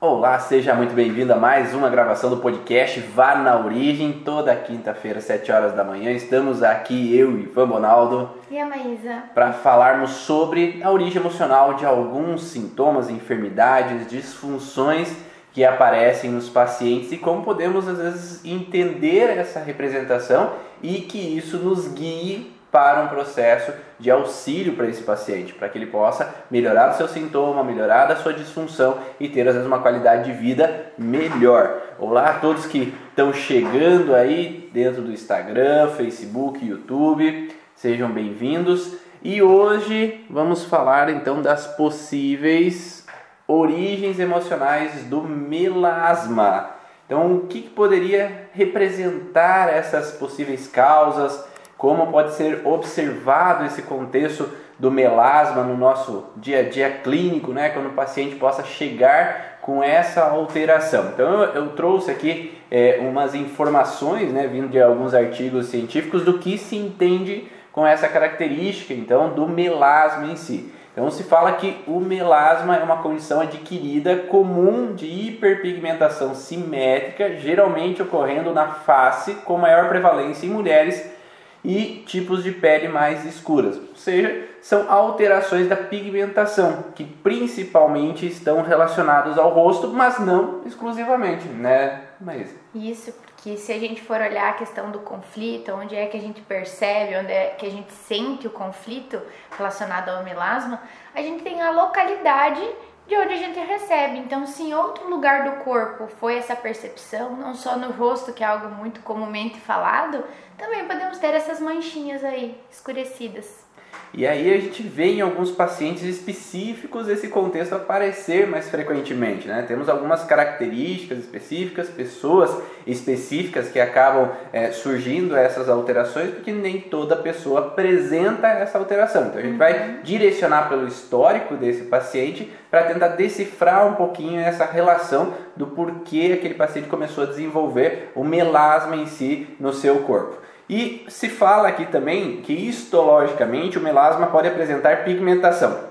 [0.00, 4.22] Olá, seja muito bem-vindo a mais uma gravação do podcast Vá na Origem.
[4.24, 8.30] Toda quinta-feira, 7 horas da manhã, estamos aqui, eu e Ivan Bonaldo.
[8.48, 9.24] E a Maísa?
[9.34, 15.16] Para falarmos sobre a origem emocional de alguns sintomas, enfermidades, disfunções
[15.52, 21.56] que aparecem nos pacientes e como podemos, às vezes, entender essa representação e que isso
[21.56, 26.90] nos guie para um processo de auxílio para esse paciente, para que ele possa melhorar
[26.90, 30.92] o seu sintoma, melhorar a sua disfunção e ter às vezes uma qualidade de vida
[30.96, 31.82] melhor.
[31.98, 38.96] Olá a todos que estão chegando aí dentro do Instagram, Facebook, YouTube, sejam bem-vindos.
[39.22, 43.04] E hoje vamos falar então das possíveis
[43.48, 46.70] origens emocionais do melasma.
[47.06, 51.47] Então, o que, que poderia representar essas possíveis causas?
[51.78, 57.70] Como pode ser observado esse contexto do melasma no nosso dia a dia clínico, né,
[57.70, 61.10] quando o paciente possa chegar com essa alteração.
[61.14, 66.38] Então eu, eu trouxe aqui é, umas informações, né, vindo de alguns artigos científicos do
[66.38, 70.72] que se entende com essa característica, então, do melasma em si.
[70.92, 78.02] Então se fala que o melasma é uma condição adquirida comum de hiperpigmentação simétrica, geralmente
[78.02, 81.17] ocorrendo na face, com maior prevalência em mulheres
[81.64, 88.62] e tipos de pele mais escuras, ou seja, são alterações da pigmentação que principalmente estão
[88.62, 92.54] relacionadas ao rosto, mas não exclusivamente, né, Maísa?
[92.74, 96.20] Isso, porque se a gente for olhar a questão do conflito, onde é que a
[96.20, 99.20] gente percebe, onde é que a gente sente o conflito
[99.56, 100.80] relacionado ao melasma,
[101.14, 102.62] a gente tem a localidade
[103.08, 104.18] de onde a gente recebe.
[104.18, 108.44] Então, se em outro lugar do corpo foi essa percepção, não só no rosto, que
[108.44, 110.22] é algo muito comumente falado,
[110.58, 113.66] também podemos ter essas manchinhas aí escurecidas.
[114.12, 119.46] E aí a gente vê em alguns pacientes específicos esse contexto aparecer mais frequentemente.
[119.46, 119.64] Né?
[119.68, 122.50] Temos algumas características específicas, pessoas
[122.86, 129.26] específicas que acabam é, surgindo essas alterações, porque nem toda pessoa apresenta essa alteração.
[129.26, 130.02] Então a gente vai uhum.
[130.02, 136.54] direcionar pelo histórico desse paciente para tentar decifrar um pouquinho essa relação do porquê aquele
[136.54, 140.47] paciente começou a desenvolver o melasma em si no seu corpo.
[140.68, 145.88] E se fala aqui também que histologicamente o melasma pode apresentar pigmentação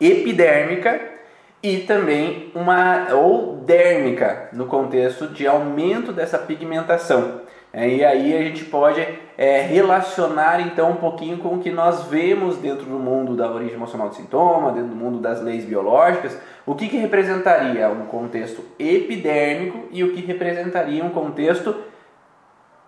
[0.00, 1.00] epidérmica
[1.62, 7.40] e também uma ou dérmica no contexto de aumento dessa pigmentação.
[7.72, 9.06] É, e aí a gente pode
[9.36, 13.74] é, relacionar então um pouquinho com o que nós vemos dentro do mundo da origem
[13.74, 18.64] emocional do sintoma, dentro do mundo das leis biológicas, o que, que representaria um contexto
[18.78, 21.74] epidérmico e o que representaria um contexto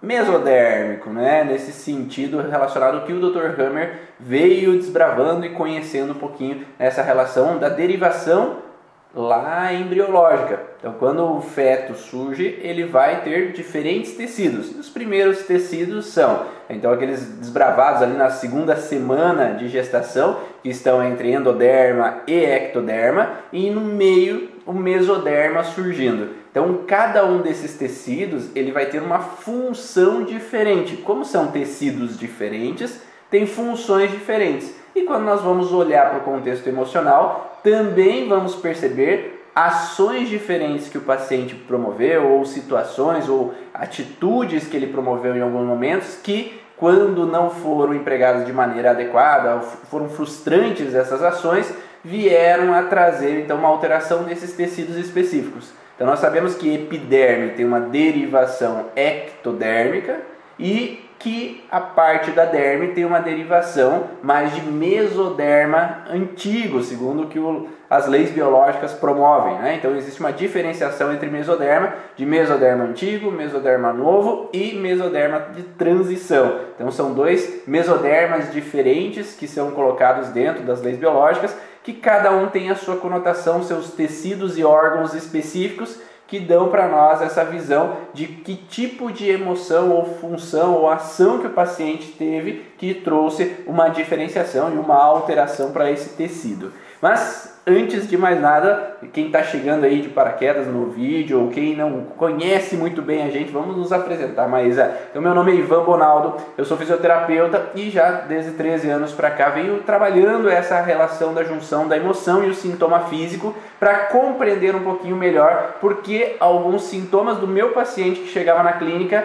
[0.01, 1.45] mesodérmico, né?
[1.45, 3.61] nesse sentido relacionado que o Dr.
[3.61, 8.69] Hammer veio desbravando e conhecendo um pouquinho essa relação da derivação
[9.15, 10.61] lá embriológica.
[10.79, 14.71] Então, quando o feto surge, ele vai ter diferentes tecidos.
[14.79, 21.03] Os primeiros tecidos são, então, aqueles desbravados ali na segunda semana de gestação, que estão
[21.03, 26.29] entre endoderma e ectoderma, e no meio o mesoderma surgindo.
[26.51, 30.99] Então, cada um desses tecidos ele vai ter uma função diferente.
[30.99, 34.75] Como são tecidos diferentes, tem funções diferentes.
[34.95, 40.99] E quando nós vamos olhar para o contexto emocional, também vamos perceber ações diferentes que
[40.99, 47.25] o paciente promoveu, ou situações, ou atitudes que ele promoveu em alguns momentos que, quando
[47.25, 51.73] não foram empregadas de maneira adequada, foram frustrantes essas ações,
[52.05, 55.73] vieram a trazer então uma alteração nesses tecidos específicos.
[55.95, 60.21] Então nós sabemos que epiderme tem uma derivação ectodérmica
[60.59, 67.41] e que a parte da derme tem uma derivação mais de mesoderma antigo, segundo que
[67.41, 69.55] o, as leis biológicas promovem.
[69.59, 69.75] Né?
[69.75, 76.61] Então existe uma diferenciação entre mesoderma, de mesoderma antigo, mesoderma novo e mesoderma de transição.
[76.77, 81.57] Então são dois mesodermas diferentes que são colocados dentro das leis biológicas
[81.89, 86.87] que cada um tem a sua conotação, seus tecidos e órgãos específicos que dão para
[86.87, 92.09] nós essa visão de que tipo de emoção ou função ou ação que o paciente
[92.09, 96.75] teve que trouxe uma diferenciação e uma alteração para esse tecido.
[97.01, 101.77] Mas antes de mais nada, quem está chegando aí de paraquedas no vídeo ou quem
[101.77, 104.91] não conhece muito bem a gente, vamos nos apresentar, Maísa.
[105.11, 109.31] Então, meu nome é Ivan Bonaldo, eu sou fisioterapeuta e já desde 13 anos para
[109.31, 114.75] cá venho trabalhando essa relação da junção da emoção e o sintoma físico para compreender
[114.75, 119.25] um pouquinho melhor porque alguns sintomas do meu paciente que chegava na clínica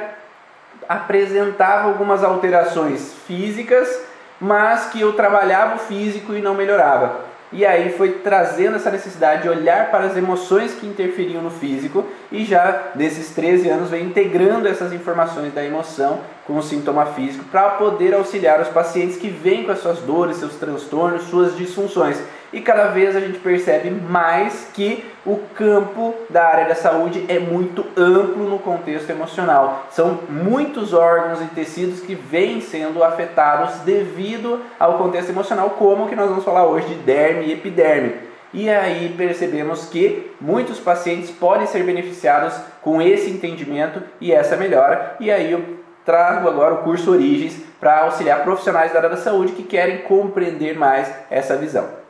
[0.88, 4.04] apresentava algumas alterações físicas,
[4.40, 7.33] mas que eu trabalhava o físico e não melhorava.
[7.54, 12.04] E aí foi trazendo essa necessidade de olhar para as emoções que interferiam no físico
[12.32, 17.46] e já nesses 13 anos vem integrando essas informações da emoção com o sintoma físico
[17.46, 22.18] para poder auxiliar os pacientes que vêm com as suas dores, seus transtornos, suas disfunções.
[22.54, 27.40] E cada vez a gente percebe mais que o campo da área da saúde é
[27.40, 29.88] muito amplo no contexto emocional.
[29.90, 36.16] São muitos órgãos e tecidos que vêm sendo afetados devido ao contexto emocional, como que
[36.16, 38.14] nós vamos falar hoje de derme e epiderme.
[38.54, 42.54] E aí percebemos que muitos pacientes podem ser beneficiados
[42.84, 45.16] com esse entendimento e essa melhora.
[45.20, 49.54] E aí eu trago agora o curso Origens para auxiliar profissionais da área da saúde
[49.54, 52.03] que querem compreender mais essa visão.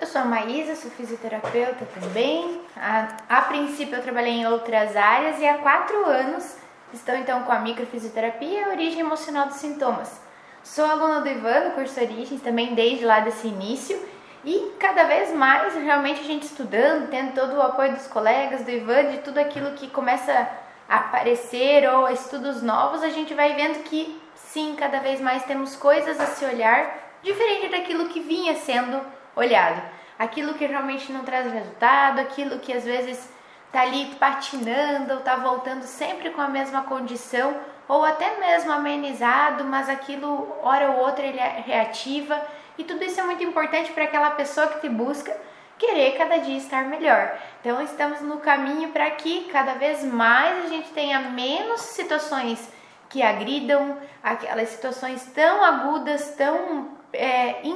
[0.00, 2.62] Eu sou a Maísa, sou fisioterapeuta também.
[2.74, 6.56] A, a, princípio eu trabalhei em outras áreas e há quatro anos
[6.94, 10.18] estou então com a microfisioterapia e origem emocional dos sintomas.
[10.64, 14.02] Sou aluna do Ivan no curso Origens, também desde lá desse início.
[14.42, 18.70] E cada vez mais, realmente, a gente estudando, tendo todo o apoio dos colegas, do
[18.70, 20.48] Ivan, de tudo aquilo que começa
[20.88, 25.76] a aparecer ou estudos novos, a gente vai vendo que sim, cada vez mais temos
[25.76, 28.98] coisas a se olhar diferente daquilo que vinha sendo
[29.36, 29.80] olhado.
[30.20, 33.26] Aquilo que realmente não traz resultado, aquilo que às vezes
[33.68, 37.58] está ali patinando ou está voltando sempre com a mesma condição,
[37.88, 42.38] ou até mesmo amenizado, mas aquilo, hora ou outra, ele reativa.
[42.76, 45.34] E tudo isso é muito importante para aquela pessoa que te busca
[45.78, 47.38] querer cada dia estar melhor.
[47.58, 52.70] Então, estamos no caminho para que cada vez mais a gente tenha menos situações
[53.08, 57.66] que agridam, aquelas situações tão agudas, tão é,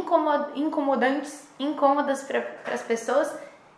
[0.56, 3.32] incomodantes, incômodas para as pessoas.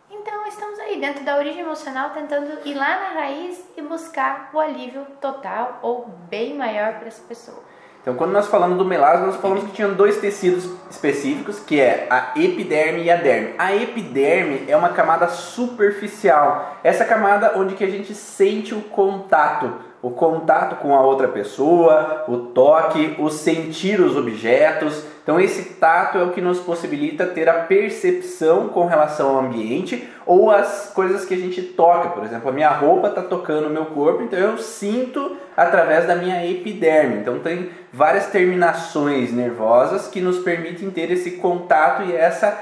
[0.09, 4.59] Então estamos aí dentro da origem emocional tentando ir lá na raiz e buscar o
[4.59, 7.61] alívio total ou bem maior para essa pessoa.
[8.01, 12.07] Então, quando nós falamos do melasma, nós falamos que tinham dois tecidos específicos, que é
[12.09, 13.53] a epiderme e a derme.
[13.57, 19.73] A epiderme é uma camada superficial, essa camada onde que a gente sente o contato
[20.01, 25.03] o contato com a outra pessoa, o toque, o sentir os objetos.
[25.27, 30.07] Então, esse tato é o que nos possibilita ter a percepção com relação ao ambiente
[30.25, 32.11] ou as coisas que a gente toca.
[32.11, 36.15] Por exemplo, a minha roupa está tocando o meu corpo, então eu sinto através da
[36.15, 37.17] minha epiderme.
[37.17, 42.57] Então, tem várias terminações nervosas que nos permitem ter esse contato e essa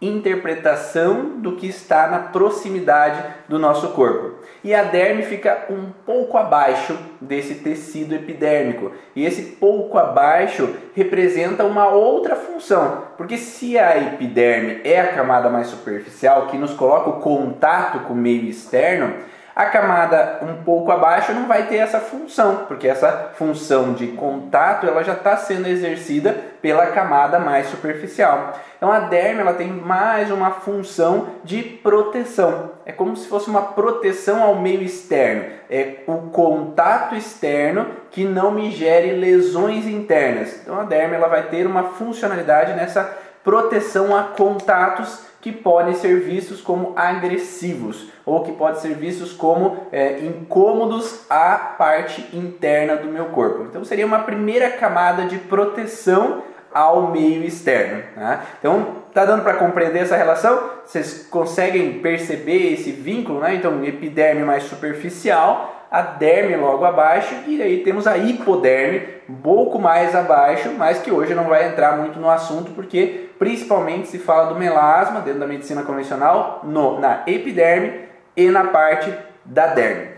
[0.00, 4.38] interpretação do que está na proximidade do nosso corpo.
[4.62, 8.92] E a derme fica um pouco abaixo desse tecido epidérmico.
[9.14, 15.48] E esse pouco abaixo representa uma outra função, porque se a epiderme é a camada
[15.48, 19.14] mais superficial que nos coloca o contato com o meio externo,
[19.58, 24.86] a camada um pouco abaixo não vai ter essa função, porque essa função de contato
[24.86, 26.32] ela já está sendo exercida
[26.62, 28.52] pela camada mais superficial.
[28.76, 32.70] Então a derme ela tem mais uma função de proteção.
[32.86, 35.46] É como se fosse uma proteção ao meio externo.
[35.68, 40.56] É o contato externo que não me gere lesões internas.
[40.62, 43.02] Então a derme ela vai ter uma funcionalidade nessa
[43.42, 49.86] proteção a contatos que podem ser vistos como agressivos ou que podem ser vistos como
[49.92, 53.64] é, incômodos à parte interna do meu corpo.
[53.64, 56.42] Então seria uma primeira camada de proteção
[56.72, 58.02] ao meio externo.
[58.16, 58.40] Né?
[58.58, 60.70] Então tá dando para compreender essa relação?
[60.84, 63.40] Vocês conseguem perceber esse vínculo?
[63.40, 63.54] Né?
[63.54, 69.78] Então epiderme mais superficial a derme logo abaixo e aí temos a hipoderme um pouco
[69.78, 74.52] mais abaixo, mas que hoje não vai entrar muito no assunto porque principalmente se fala
[74.52, 79.12] do melasma dentro da medicina convencional no, na epiderme e na parte
[79.44, 80.08] da derme.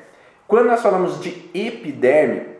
[0.46, 2.50] Quando nós falamos de epiderme,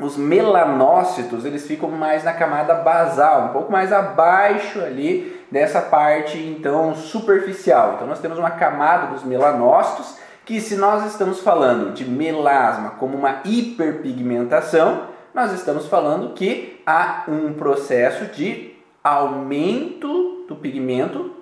[0.00, 6.38] os melanócitos eles ficam mais na camada basal, um pouco mais abaixo ali dessa parte
[6.38, 7.94] então superficial.
[7.94, 13.16] Então nós temos uma camada dos melanócitos que se nós estamos falando de melasma como
[13.16, 18.71] uma hiperpigmentação, nós estamos falando que há um processo de
[19.02, 21.34] aumento do pigmento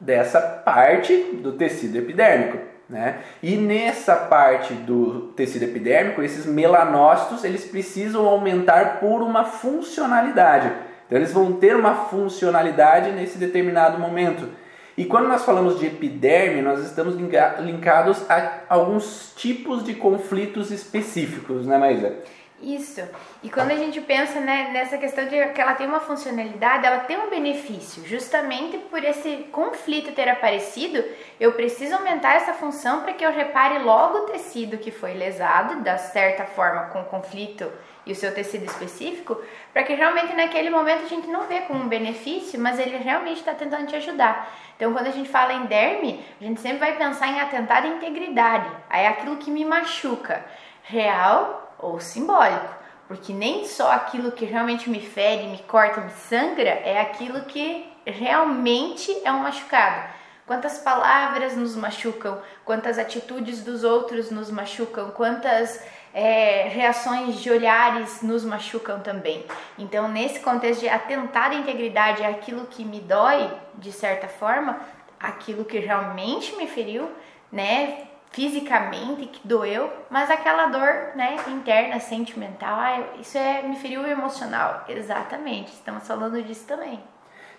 [0.00, 2.58] dessa parte do tecido epidérmico.
[2.88, 3.20] Né?
[3.40, 10.72] E nessa parte do tecido epidérmico, esses melanócitos eles precisam aumentar por uma funcionalidade.
[11.06, 14.48] Então eles vão ter uma funcionalidade nesse determinado momento.
[14.96, 17.14] E quando nós falamos de epiderme, nós estamos
[17.60, 22.16] linkados a alguns tipos de conflitos específicos, né, Maísa?
[22.62, 23.00] Isso.
[23.42, 27.00] E quando a gente pensa né, nessa questão de que ela tem uma funcionalidade, ela
[27.00, 28.06] tem um benefício.
[28.06, 31.02] Justamente por esse conflito ter aparecido,
[31.38, 35.80] eu preciso aumentar essa função para que eu repare logo o tecido que foi lesado,
[35.82, 37.70] da certa forma com o conflito
[38.04, 39.40] e o seu tecido específico,
[39.72, 43.38] para que realmente naquele momento a gente não vê como um benefício, mas ele realmente
[43.38, 44.54] está tentando te ajudar.
[44.76, 47.86] Então, quando a gente fala em derme, a gente sempre vai pensar em atentar à
[47.86, 48.70] integridade.
[48.88, 50.44] Aí é aquilo que me machuca,
[50.82, 52.80] real ou simbólico.
[53.08, 57.90] Porque nem só aquilo que realmente me fere, me corta, me sangra, é aquilo que
[58.06, 60.08] realmente é um machucado.
[60.46, 65.80] Quantas palavras nos machucam, quantas atitudes dos outros nos machucam, quantas
[66.12, 69.44] é, reações de olhares nos machucam também.
[69.78, 74.80] Então, nesse contexto de atentar à integridade, aquilo que me dói, de certa forma,
[75.18, 77.10] aquilo que realmente me feriu,
[77.52, 84.06] né, fisicamente, que doeu, mas aquela dor, né, interna, sentimental, ah, isso é, me feriu
[84.06, 84.84] emocional.
[84.88, 87.00] Exatamente, estamos falando disso também.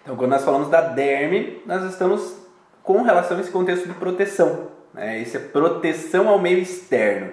[0.01, 2.41] Então, quando nós falamos da derme, nós estamos
[2.81, 4.71] com relação a esse contexto de proteção.
[4.93, 5.19] Né?
[5.19, 7.31] Isso é proteção ao meio externo.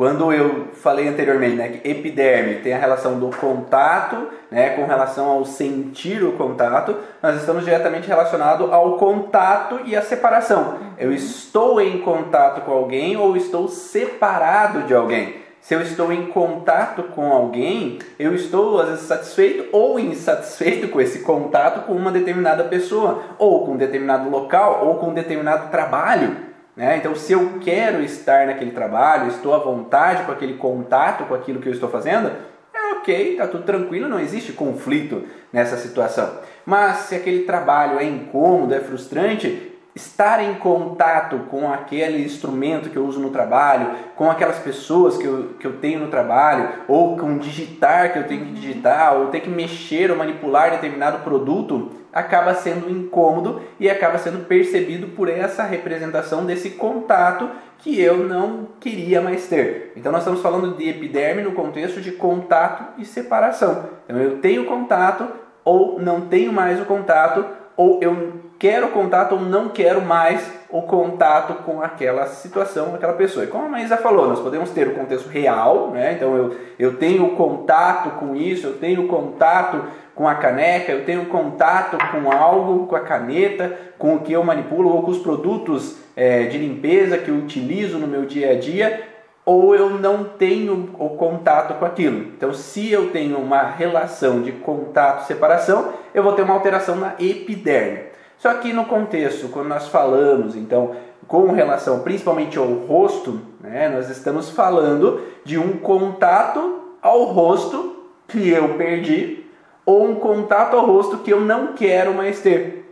[0.00, 5.26] Quando eu falei anteriormente né, que epiderme tem a relação do contato, né, com relação
[5.26, 10.78] ao sentir o contato, nós estamos diretamente relacionados ao contato e à separação.
[10.96, 15.34] Eu estou em contato com alguém ou estou separado de alguém.
[15.60, 20.98] Se eu estou em contato com alguém, eu estou às vezes satisfeito ou insatisfeito com
[20.98, 25.70] esse contato com uma determinada pessoa, ou com um determinado local, ou com um determinado
[25.70, 26.48] trabalho.
[26.80, 26.96] Né?
[26.96, 31.60] Então, se eu quero estar naquele trabalho, estou à vontade com aquele contato com aquilo
[31.60, 32.32] que eu estou fazendo,
[32.72, 36.38] é ok, está tudo tranquilo, não existe conflito nessa situação.
[36.64, 39.69] Mas se aquele trabalho é incômodo, é frustrante,
[40.00, 45.24] estar em contato com aquele instrumento que eu uso no trabalho, com aquelas pessoas que
[45.24, 49.26] eu, que eu tenho no trabalho, ou com digitar que eu tenho que digitar, ou
[49.26, 55.28] ter que mexer ou manipular determinado produto, acaba sendo incômodo e acaba sendo percebido por
[55.28, 59.92] essa representação desse contato que eu não queria mais ter.
[59.96, 63.90] Então nós estamos falando de epiderme no contexto de contato e separação.
[64.04, 65.26] Então eu tenho contato
[65.64, 67.44] ou não tenho mais o contato,
[67.76, 73.44] ou eu quero contato ou não quero mais o contato com aquela situação, aquela pessoa.
[73.44, 76.12] E como a Maísa falou, nós podemos ter o contexto real, né?
[76.12, 79.82] então eu, eu tenho contato com isso, eu tenho contato
[80.14, 84.44] com a caneca, eu tenho contato com algo, com a caneta, com o que eu
[84.44, 88.54] manipulo ou com os produtos é, de limpeza que eu utilizo no meu dia a
[88.58, 89.08] dia,
[89.42, 92.18] ou eu não tenho o contato com aquilo.
[92.36, 98.09] Então, se eu tenho uma relação de contato-separação, eu vou ter uma alteração na epiderme.
[98.40, 100.96] Só que no contexto, quando nós falamos, então,
[101.28, 108.48] com relação principalmente ao rosto, né, nós estamos falando de um contato ao rosto que
[108.48, 109.44] eu perdi
[109.84, 112.90] ou um contato ao rosto que eu não quero mais ter.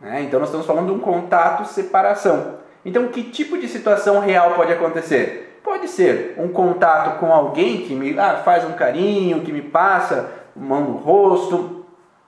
[0.00, 0.22] Né?
[0.22, 2.56] Então nós estamos falando de um contato separação.
[2.84, 5.60] Então que tipo de situação real pode acontecer?
[5.62, 10.32] Pode ser um contato com alguém que me ah, faz um carinho, que me passa
[10.56, 11.79] mão no rosto,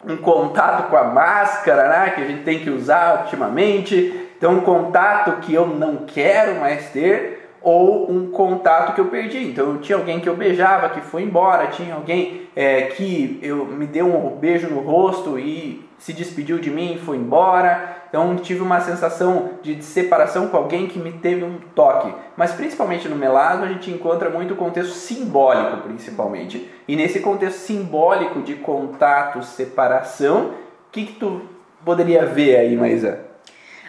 [0.04, 4.28] um contato com a máscara né, que a gente tem que usar ultimamente.
[4.36, 9.38] Então um contato que eu não quero mais ter ou um contato que eu perdi.
[9.38, 13.86] Então, tinha alguém que eu beijava que foi embora, tinha alguém é, que eu me
[13.86, 18.02] deu um beijo no rosto e se despediu de mim e foi embora.
[18.08, 22.12] Então, tive uma sensação de, de separação com alguém que me teve um toque.
[22.36, 26.68] Mas, principalmente no melasma, a gente encontra muito o contexto simbólico, principalmente.
[26.86, 30.52] E nesse contexto simbólico de contato, separação, o
[30.92, 31.42] que, que tu
[31.84, 33.31] poderia ver aí, Maísa?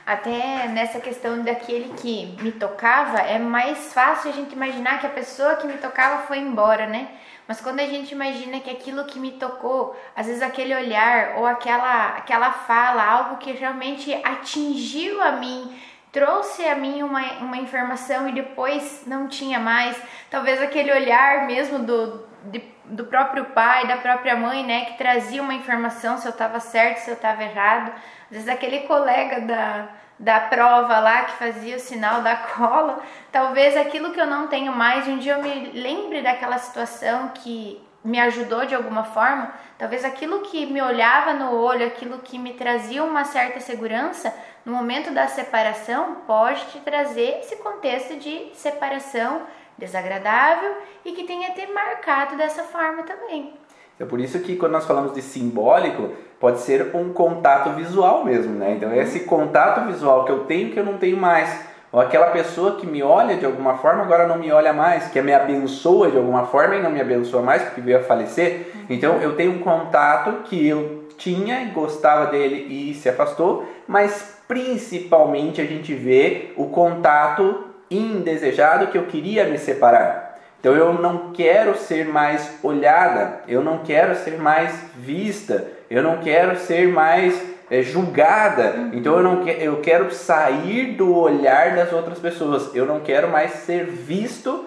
[0.06, 5.10] Até nessa questão daquele que me tocava, é mais fácil a gente imaginar que a
[5.10, 7.08] pessoa que me tocava foi embora, né?
[7.48, 11.46] Mas quando a gente imagina que aquilo que me tocou, às vezes aquele olhar ou
[11.46, 15.74] aquela, aquela fala, algo que realmente atingiu a mim,
[16.12, 19.98] trouxe a mim uma, uma informação e depois não tinha mais,
[20.30, 25.42] talvez aquele olhar mesmo do, de, do próprio pai, da própria mãe, né, que trazia
[25.42, 27.92] uma informação se eu estava certo, se eu estava errado.
[28.34, 33.00] Às vezes aquele colega da, da prova lá que fazia o sinal da cola,
[33.32, 37.80] talvez aquilo que eu não tenho mais, um dia eu me lembre daquela situação que
[38.04, 42.54] me ajudou de alguma forma, talvez aquilo que me olhava no olho, aquilo que me
[42.54, 44.34] trazia uma certa segurança,
[44.66, 49.44] no momento da separação, pode te trazer esse contexto de separação
[49.78, 50.76] desagradável
[51.06, 53.54] e que tenha ter marcado dessa forma também.
[54.00, 56.14] É por isso que quando nós falamos de simbólico,
[56.44, 58.74] pode ser um contato visual mesmo, né?
[58.76, 61.58] Então, esse contato visual que eu tenho que eu não tenho mais,
[61.90, 65.22] ou aquela pessoa que me olha de alguma forma agora não me olha mais, que
[65.22, 68.74] me abençoa de alguma forma e não me abençoa mais porque veio a falecer.
[68.90, 74.38] Então eu tenho um contato que eu tinha e gostava dele e se afastou, mas
[74.46, 80.34] principalmente a gente vê o contato indesejado que eu queria me separar.
[80.64, 86.18] Então eu não quero ser mais olhada, eu não quero ser mais vista, eu não
[86.18, 88.74] quero ser mais é, julgada.
[88.76, 88.90] Uhum.
[88.94, 92.76] Então eu não que, eu quero sair do olhar das outras pessoas.
[92.76, 94.66] Eu não quero mais ser visto,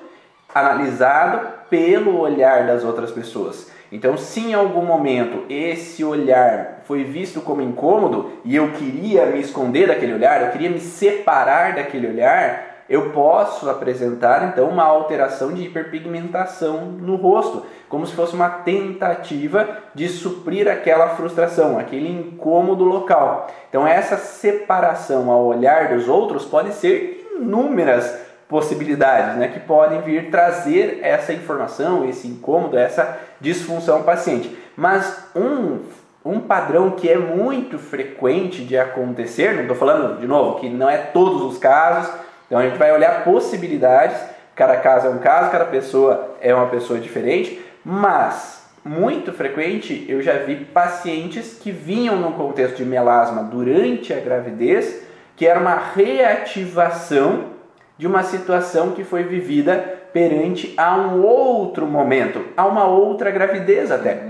[0.54, 3.71] analisado pelo olhar das outras pessoas.
[3.90, 9.40] Então, se em algum momento esse olhar foi visto como incômodo e eu queria me
[9.40, 15.52] esconder daquele olhar, eu queria me separar daquele olhar, eu posso apresentar então uma alteração
[15.52, 22.85] de hiperpigmentação no rosto, como se fosse uma tentativa de suprir aquela frustração, aquele incômodo
[22.85, 23.49] local.
[23.69, 30.31] Então essa separação ao olhar dos outros pode ser inúmeras possibilidades, né, que podem vir
[30.31, 34.57] trazer essa informação, esse incômodo, essa disfunção ao paciente.
[34.76, 35.81] Mas um
[36.26, 40.90] um padrão que é muito frequente de acontecer, não estou falando de novo que não
[40.90, 42.12] é todos os casos,
[42.47, 44.17] então a gente vai olhar possibilidades,
[44.55, 50.23] cada caso é um caso, cada pessoa é uma pessoa diferente, mas muito frequente eu
[50.23, 55.75] já vi pacientes que vinham num contexto de melasma durante a gravidez, que era uma
[55.75, 57.57] reativação
[57.99, 59.75] de uma situação que foi vivida
[60.12, 64.23] perante a um outro momento, a uma outra gravidez até.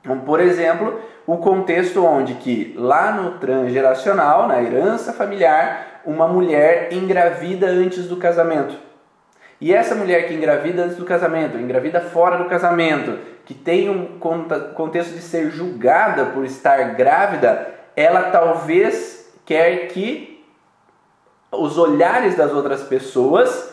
[0.00, 6.92] Então, por exemplo, o contexto onde que lá no transgeracional, na herança familiar, uma mulher
[6.92, 8.76] engravida antes do casamento.
[9.60, 14.18] E essa mulher que engravida antes do casamento, engravida fora do casamento, que tem um
[14.18, 20.44] contexto de ser julgada por estar grávida, ela talvez quer que
[21.52, 23.72] os olhares das outras pessoas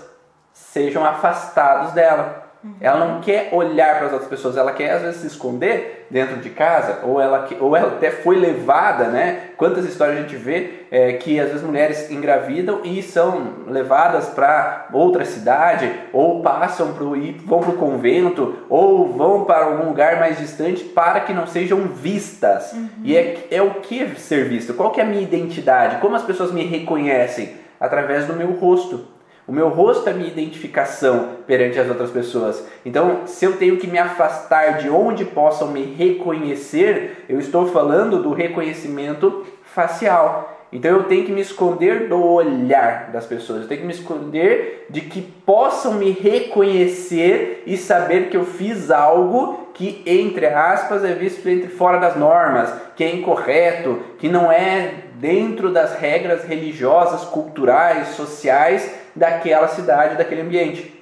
[0.52, 2.49] sejam afastados dela.
[2.62, 2.74] Uhum.
[2.82, 6.38] Ela não quer olhar para as outras pessoas, ela quer às vezes se esconder dentro
[6.38, 9.52] de casa, ou ela, ou ela até foi levada, né?
[9.56, 14.88] Quantas histórias a gente vê é, que às vezes mulheres engravidam e são levadas para
[14.92, 17.14] outra cidade, ou passam pro,
[17.46, 21.80] vão para o convento, ou vão para algum lugar mais distante para que não sejam
[21.88, 22.74] vistas.
[22.74, 22.90] Uhum.
[23.04, 24.74] E é, é o que ser visto?
[24.74, 25.98] Qual que é a minha identidade?
[26.02, 27.54] Como as pessoas me reconhecem?
[27.80, 29.19] Através do meu rosto.
[29.50, 32.64] O meu rosto é minha identificação perante as outras pessoas.
[32.86, 38.22] Então, se eu tenho que me afastar de onde possam me reconhecer, eu estou falando
[38.22, 40.68] do reconhecimento facial.
[40.72, 44.86] Então eu tenho que me esconder do olhar das pessoas, eu tenho que me esconder
[44.88, 51.14] de que possam me reconhecer e saber que eu fiz algo que, entre aspas, é
[51.14, 57.24] visto entre fora das normas, que é incorreto, que não é dentro das regras religiosas,
[57.24, 60.96] culturais, sociais daquela cidade, daquele ambiente.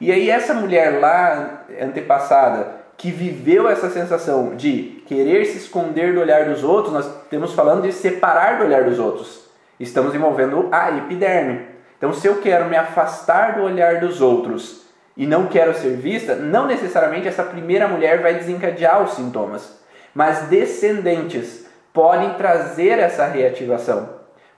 [0.00, 6.20] E aí essa mulher lá, antepassada, que viveu essa sensação de querer se esconder do
[6.20, 9.48] olhar dos outros, nós estamos falando de separar do olhar dos outros.
[9.78, 11.66] Estamos envolvendo a epiderme.
[11.96, 16.34] Então, se eu quero me afastar do olhar dos outros e não quero ser vista,
[16.34, 19.80] não necessariamente essa primeira mulher vai desencadear os sintomas,
[20.14, 24.08] mas descendentes podem trazer essa reativação.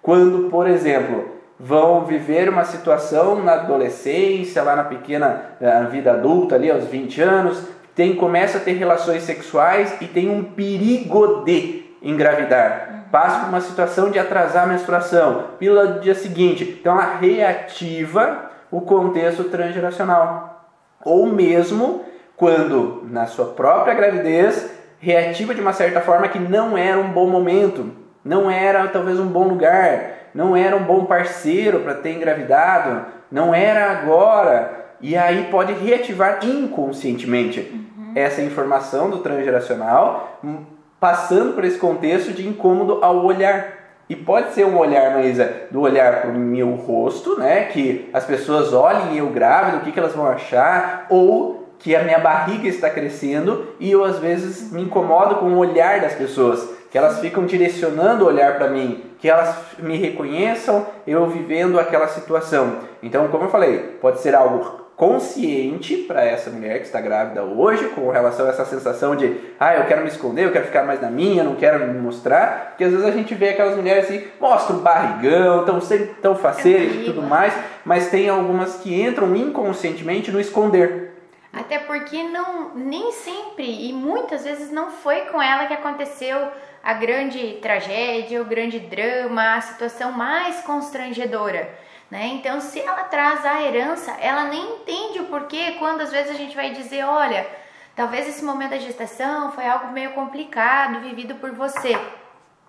[0.02, 6.54] Quando, por exemplo, vão viver uma situação na adolescência, lá na pequena na vida adulta,
[6.54, 7.62] ali aos 20 anos,
[7.94, 13.04] tem, começa a ter relações sexuais e tem um perigo de engravidar.
[13.12, 16.78] Passa por uma situação de atrasar a menstruação, pílula do dia seguinte.
[16.80, 20.70] Então ela reativa o contexto transgeracional.
[21.04, 22.04] Ou mesmo
[22.36, 27.28] quando, na sua própria gravidez, reativa de uma certa forma que não era um bom
[27.28, 27.90] momento,
[28.24, 33.54] não era talvez um bom lugar, não era um bom parceiro para ter engravidado, não
[33.54, 34.78] era agora.
[35.00, 38.12] E aí pode reativar inconscientemente uhum.
[38.14, 40.58] essa informação do transgeracional, hum,
[40.98, 43.78] passando por esse contexto de incômodo ao olhar.
[44.08, 47.66] E pode ser um olhar, Maísa, do olhar para o meu rosto, né?
[47.66, 52.02] Que as pessoas olhem eu grávido, o que, que elas vão achar, ou que a
[52.02, 56.68] minha barriga está crescendo e eu às vezes me incomodo com o olhar das pessoas,
[56.90, 62.08] que elas ficam direcionando o olhar para mim, que elas me reconheçam eu vivendo aquela
[62.08, 62.78] situação.
[63.02, 67.88] Então, como eu falei, pode ser algo consciente para essa mulher que está grávida hoje,
[67.88, 71.00] com relação a essa sensação de, ah, eu quero me esconder, eu quero ficar mais
[71.00, 74.22] na minha, não quero me mostrar, porque às vezes a gente vê aquelas mulheres assim,
[74.38, 79.34] mostram um barrigão, tão sempre tão faceiras e tudo mais, mas tem algumas que entram
[79.34, 81.14] inconscientemente no esconder.
[81.50, 86.36] Até porque não nem sempre e muitas vezes não foi com ela que aconteceu
[86.82, 91.78] a grande tragédia, o grande drama, a situação mais constrangedora.
[92.10, 92.26] Né?
[92.28, 96.34] Então, se ela traz a herança, ela nem entende o porquê quando às vezes a
[96.34, 97.46] gente vai dizer, olha,
[97.94, 101.96] talvez esse momento da gestação foi algo meio complicado vivido por você.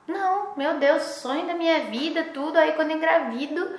[0.07, 2.57] Não, meu Deus, sonho da minha vida, tudo.
[2.57, 3.75] Aí quando engravido,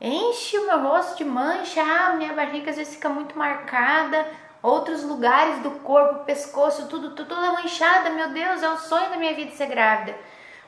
[0.00, 4.26] enche o meu rosto de mancha, ah, minha barriga às vezes fica muito marcada,
[4.64, 8.08] outros lugares do corpo, pescoço, tudo, tudo toda manchada.
[8.08, 10.16] Meu Deus, é o sonho da minha vida ser grávida.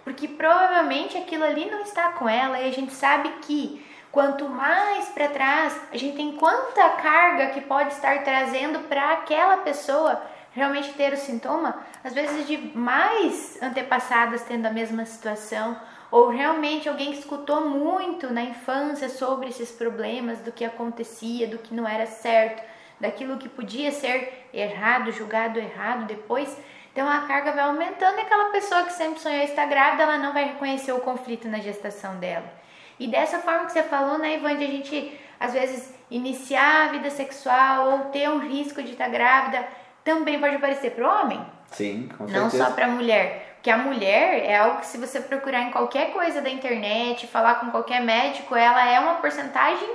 [0.05, 5.09] Porque provavelmente aquilo ali não está com ela e a gente sabe que quanto mais
[5.09, 10.93] para trás, a gente tem quanta carga que pode estar trazendo para aquela pessoa realmente
[10.93, 15.77] ter o sintoma, às vezes de mais antepassadas tendo a mesma situação,
[16.11, 21.59] ou realmente alguém que escutou muito na infância sobre esses problemas, do que acontecia, do
[21.59, 22.63] que não era certo,
[23.01, 26.57] daquilo que podia ser errado, julgado errado depois.
[26.93, 30.33] Então a carga vai aumentando e aquela pessoa que sempre sonhou estar grávida, ela não
[30.33, 32.51] vai reconhecer o conflito na gestação dela.
[32.99, 36.93] E dessa forma que você falou, né, Ivan, de a gente às vezes iniciar a
[36.93, 39.67] vida sexual ou ter um risco de estar grávida,
[40.03, 41.45] também pode aparecer para o homem.
[41.71, 42.41] Sim, com certeza.
[42.41, 43.57] Não só para a mulher.
[43.57, 47.57] Porque a mulher é algo que se você procurar em qualquer coisa da internet, falar
[47.57, 49.89] com qualquer médico, ela é uma porcentagem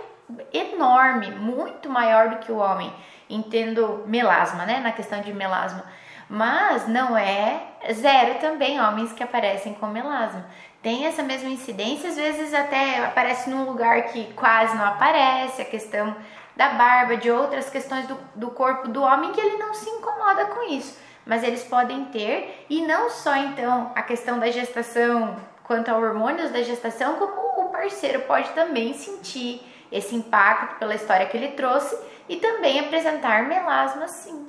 [0.54, 2.94] enorme, muito maior do que o homem.
[3.30, 4.80] Entendo melasma, né?
[4.80, 5.84] Na questão de melasma.
[6.30, 10.46] Mas não é zero também homens que aparecem com melasma.
[10.82, 15.66] Tem essa mesma incidência, às vezes até aparece num lugar que quase não aparece, a
[15.66, 16.16] questão
[16.56, 20.46] da barba, de outras questões do, do corpo do homem que ele não se incomoda
[20.46, 20.98] com isso.
[21.26, 26.52] Mas eles podem ter, e não só então a questão da gestação quanto a hormônios
[26.52, 31.98] da gestação, como o parceiro pode também sentir esse impacto pela história que ele trouxe
[32.30, 34.48] e também apresentar melasma sim.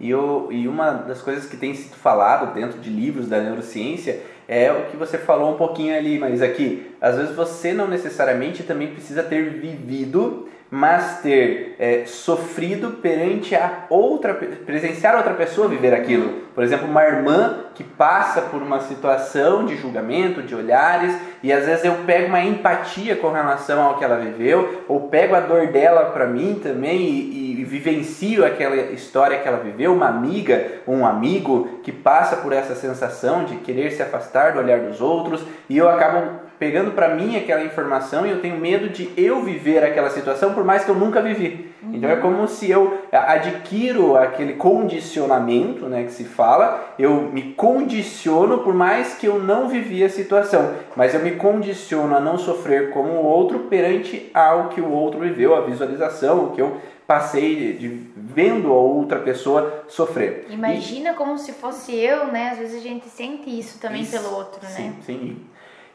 [0.00, 4.22] E, eu, e uma das coisas que tem sido falado dentro de livros da neurociência
[4.46, 8.62] é o que você falou um pouquinho ali, mas aqui, às vezes você não necessariamente
[8.62, 15.94] também precisa ter vivido mas ter é, sofrido perante a outra, presenciar outra pessoa viver
[15.94, 16.48] aquilo.
[16.54, 21.64] Por exemplo, uma irmã que passa por uma situação de julgamento, de olhares, e às
[21.64, 25.68] vezes eu pego uma empatia com relação ao que ela viveu, ou pego a dor
[25.68, 29.92] dela para mim também e, e, vivencio aquela história que ela viveu.
[29.92, 34.80] Uma amiga, um amigo que passa por essa sensação de querer se afastar do olhar
[34.80, 39.10] dos outros, e eu acabo pegando para mim aquela informação e eu tenho medo de
[39.16, 41.70] eu viver aquela situação por mais que eu nunca vivi.
[41.82, 41.94] Uhum.
[41.94, 48.58] Então é como se eu adquiro aquele condicionamento, né, que se fala, eu me condiciono
[48.58, 52.90] por mais que eu não vivi a situação, mas eu me condiciono a não sofrer
[52.90, 56.76] como o outro perante ao que o outro viveu, a visualização, o que eu
[57.08, 60.46] passei de, de vendo a outra pessoa sofrer.
[60.50, 62.50] Imagina e, como se fosse eu, né?
[62.50, 64.68] Às vezes a gente sente isso também isso, pelo outro, né?
[64.68, 65.36] Sim, sim.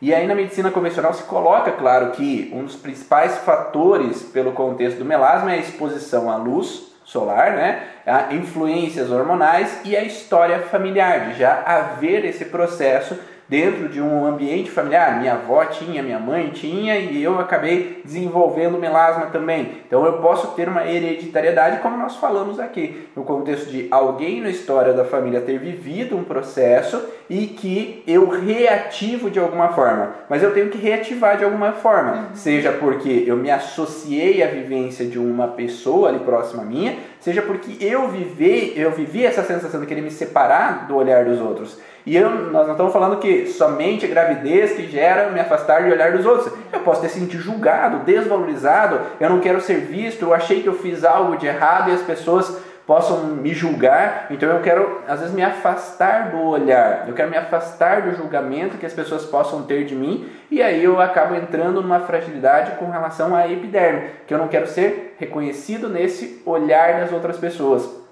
[0.04, 4.98] E aí na medicina convencional se coloca, claro, que um dos principais fatores pelo contexto
[4.98, 7.88] do melasma é a exposição à luz solar, né?
[8.06, 14.26] A influências hormonais e a história familiar, de já haver esse processo dentro de um
[14.26, 15.20] ambiente familiar.
[15.20, 19.84] Minha avó tinha, minha mãe tinha e eu acabei desenvolvendo melasma também.
[19.86, 24.50] Então eu posso ter uma hereditariedade, como nós falamos aqui, no contexto de alguém na
[24.50, 30.16] história da família ter vivido um processo e que eu reativo de alguma forma.
[30.30, 32.36] Mas eu tenho que reativar de alguma forma, uhum.
[32.36, 37.42] seja porque eu me associei à vivência de uma pessoa ali próxima a minha, seja
[37.42, 41.80] porque eu vivi, eu vivi essa sensação de querer me separar do olhar dos outros.
[42.06, 45.92] E eu, nós não estamos falando que somente a gravidez que gera me afastar de
[45.92, 46.54] olhar dos outros.
[46.72, 50.74] Eu posso ter sentido julgado, desvalorizado, eu não quero ser visto, eu achei que eu
[50.74, 55.34] fiz algo de errado e as pessoas possam me julgar, então eu quero às vezes
[55.34, 59.86] me afastar do olhar, eu quero me afastar do julgamento que as pessoas possam ter
[59.86, 64.38] de mim, e aí eu acabo entrando numa fragilidade com relação à epiderme, que eu
[64.38, 68.03] não quero ser reconhecido nesse olhar das outras pessoas.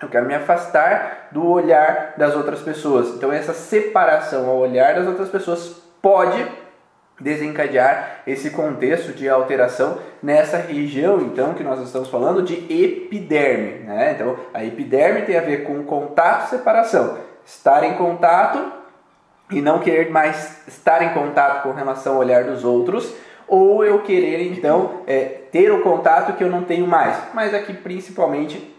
[0.00, 3.08] Eu quero me afastar do olhar das outras pessoas.
[3.08, 6.46] Então, essa separação ao olhar das outras pessoas pode
[7.20, 13.84] desencadear esse contexto de alteração nessa região, então, que nós estamos falando de epiderme.
[13.84, 14.12] Né?
[14.12, 17.18] Então, a epiderme tem a ver com contato separação.
[17.44, 18.72] Estar em contato
[19.50, 23.12] e não querer mais estar em contato com relação ao olhar dos outros,
[23.48, 27.16] ou eu querer, então, é, ter o contato que eu não tenho mais.
[27.32, 28.76] Mas aqui, principalmente,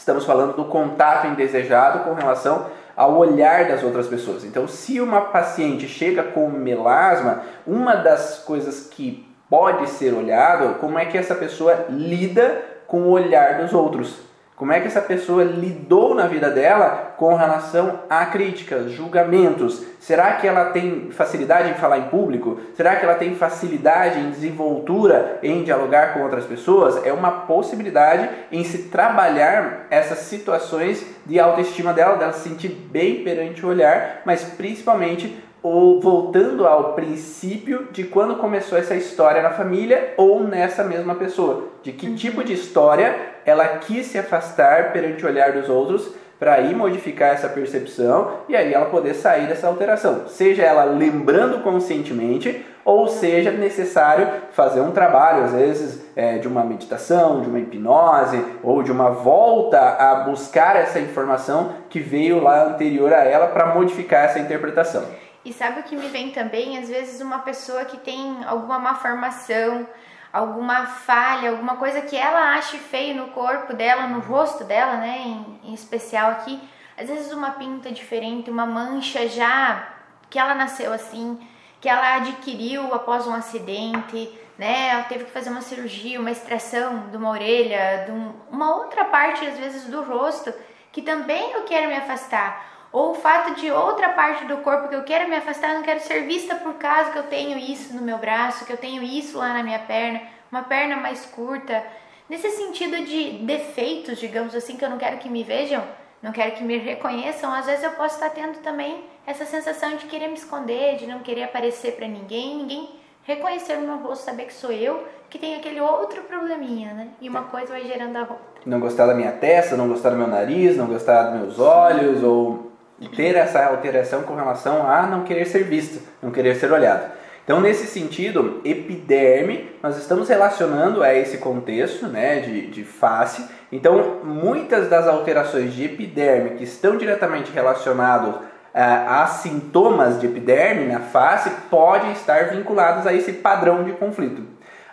[0.00, 4.44] Estamos falando do contato indesejado com relação ao olhar das outras pessoas.
[4.44, 10.98] Então, se uma paciente chega com melasma, uma das coisas que pode ser olhado, como
[10.98, 14.29] é que essa pessoa lida com o olhar dos outros.
[14.60, 19.82] Como é que essa pessoa lidou na vida dela com relação a críticas, julgamentos?
[19.98, 22.60] Será que ela tem facilidade em falar em público?
[22.74, 27.06] Será que ela tem facilidade em desenvoltura em dialogar com outras pessoas?
[27.06, 33.24] É uma possibilidade em se trabalhar essas situações de autoestima dela, dela se sentir bem
[33.24, 39.50] perante o olhar, mas principalmente ou voltando ao princípio de quando começou essa história na
[39.50, 45.24] família ou nessa mesma pessoa, de que tipo de história ela quis se afastar perante
[45.24, 49.66] o olhar dos outros para ir modificar essa percepção e aí ela poder sair dessa
[49.66, 56.48] alteração, seja ela lembrando conscientemente ou seja necessário fazer um trabalho, às vezes é, de
[56.48, 62.42] uma meditação, de uma hipnose ou de uma volta a buscar essa informação que veio
[62.42, 65.04] lá anterior a ela para modificar essa interpretação.
[65.44, 66.78] E sabe o que me vem também?
[66.78, 69.86] Às vezes uma pessoa que tem alguma malformação,
[70.32, 75.22] alguma falha, alguma coisa que ela ache feio no corpo dela, no rosto dela, né,
[75.26, 76.60] em, em especial aqui,
[76.96, 79.88] às vezes uma pinta diferente, uma mancha já
[80.28, 81.38] que ela nasceu assim,
[81.80, 84.90] que ela adquiriu após um acidente, né?
[84.90, 89.06] Ela teve que fazer uma cirurgia, uma extração de uma orelha, de um, uma outra
[89.06, 90.52] parte às vezes do rosto,
[90.92, 94.94] que também eu quero me afastar ou o fato de outra parte do corpo que
[94.94, 97.94] eu quero me afastar, eu não quero ser vista por causa que eu tenho isso
[97.94, 101.84] no meu braço, que eu tenho isso lá na minha perna, uma perna mais curta.
[102.28, 105.82] Nesse sentido de defeitos, digamos assim, que eu não quero que me vejam,
[106.22, 110.06] não quero que me reconheçam, às vezes eu posso estar tendo também essa sensação de
[110.06, 114.46] querer me esconder, de não querer aparecer para ninguém, ninguém reconhecer o meu rosto, saber
[114.46, 117.08] que sou eu, que tem aquele outro probleminha, né?
[117.20, 118.36] E uma coisa vai gerando a outra.
[118.66, 122.22] Não gostar da minha testa, não gostar do meu nariz, não gostar dos meus olhos,
[122.22, 122.69] ou
[123.08, 127.12] ter essa alteração com relação a não querer ser visto, não querer ser olhado.
[127.44, 133.44] Então, nesse sentido, epiderme, nós estamos relacionando a esse contexto né, de, de face.
[133.72, 138.36] Então, muitas das alterações de epiderme que estão diretamente relacionadas
[138.72, 144.42] a, a sintomas de epiderme na face podem estar vinculados a esse padrão de conflito.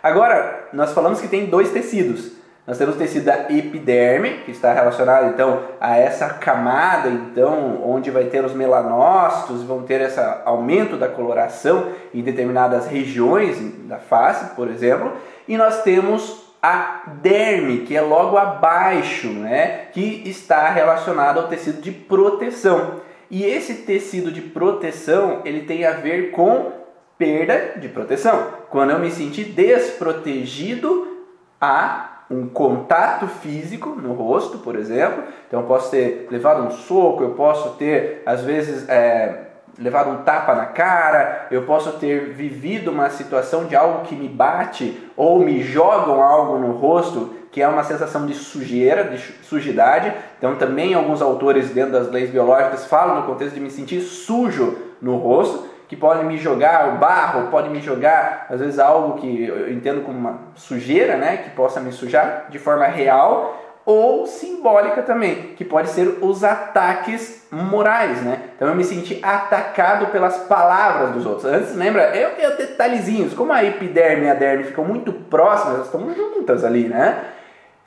[0.02, 2.37] Agora, nós falamos que tem dois tecidos.
[2.68, 8.10] Nós temos o tecido da epiderme, que está relacionado então a essa camada, então, onde
[8.10, 14.54] vai ter os melanócitos, vão ter esse aumento da coloração em determinadas regiões da face,
[14.54, 15.14] por exemplo,
[15.48, 21.80] e nós temos a derme, que é logo abaixo, né, que está relacionado ao tecido
[21.80, 23.00] de proteção.
[23.30, 26.70] E esse tecido de proteção, ele tem a ver com
[27.16, 28.48] perda de proteção.
[28.68, 31.16] Quando eu me sentir desprotegido
[31.58, 35.24] a um contato físico no rosto, por exemplo.
[35.46, 39.46] Então, eu posso ter levado um soco, eu posso ter, às vezes, é,
[39.78, 44.28] levado um tapa na cara, eu posso ter vivido uma situação de algo que me
[44.28, 50.12] bate ou me jogam algo no rosto, que é uma sensação de sujeira, de sujidade.
[50.36, 54.76] Então, também alguns autores dentro das leis biológicas falam no contexto de me sentir sujo
[55.00, 59.44] no rosto que podem me jogar o barro, podem me jogar às vezes algo que
[59.44, 65.00] eu entendo como uma sujeira, né, que possa me sujar de forma real ou simbólica
[65.00, 68.42] também, que pode ser os ataques morais, né?
[68.54, 71.46] Então eu me senti atacado pelas palavras dos outros.
[71.46, 72.14] Antes, lembra?
[72.14, 76.64] Eu tenho detalhezinhos, como a epiderme e a derme ficam muito próximas, elas estão juntas
[76.64, 77.18] ali, né?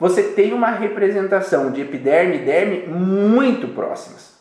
[0.00, 4.31] Você tem uma representação de epiderme e derme muito próximas.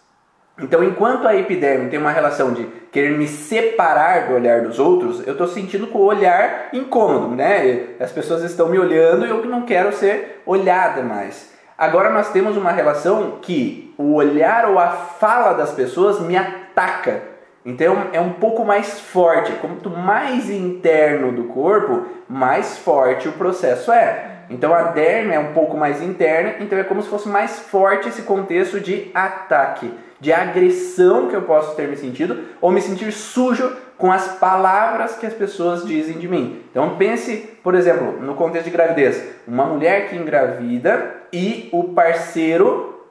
[0.62, 5.26] Então, enquanto a epiderme tem uma relação de querer me separar do olhar dos outros,
[5.26, 7.88] eu estou sentindo com o olhar incômodo, né?
[8.00, 11.52] As pessoas estão me olhando e eu não quero ser olhada mais.
[11.76, 17.24] Agora nós temos uma relação que o olhar ou a fala das pessoas me ataca.
[17.65, 19.52] Então é um pouco mais forte.
[19.54, 24.31] Quanto mais interno do corpo, mais forte o processo é.
[24.52, 28.10] Então a derme é um pouco mais interna, então é como se fosse mais forte
[28.10, 33.12] esse contexto de ataque de agressão que eu posso ter me sentido ou me sentir
[33.12, 36.62] sujo com as palavras que as pessoas dizem de mim.
[36.70, 43.04] Então pense, por exemplo, no contexto de gravidez, uma mulher que engravida e o parceiro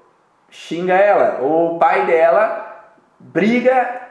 [0.49, 4.03] xinga ela, ou o pai dela briga,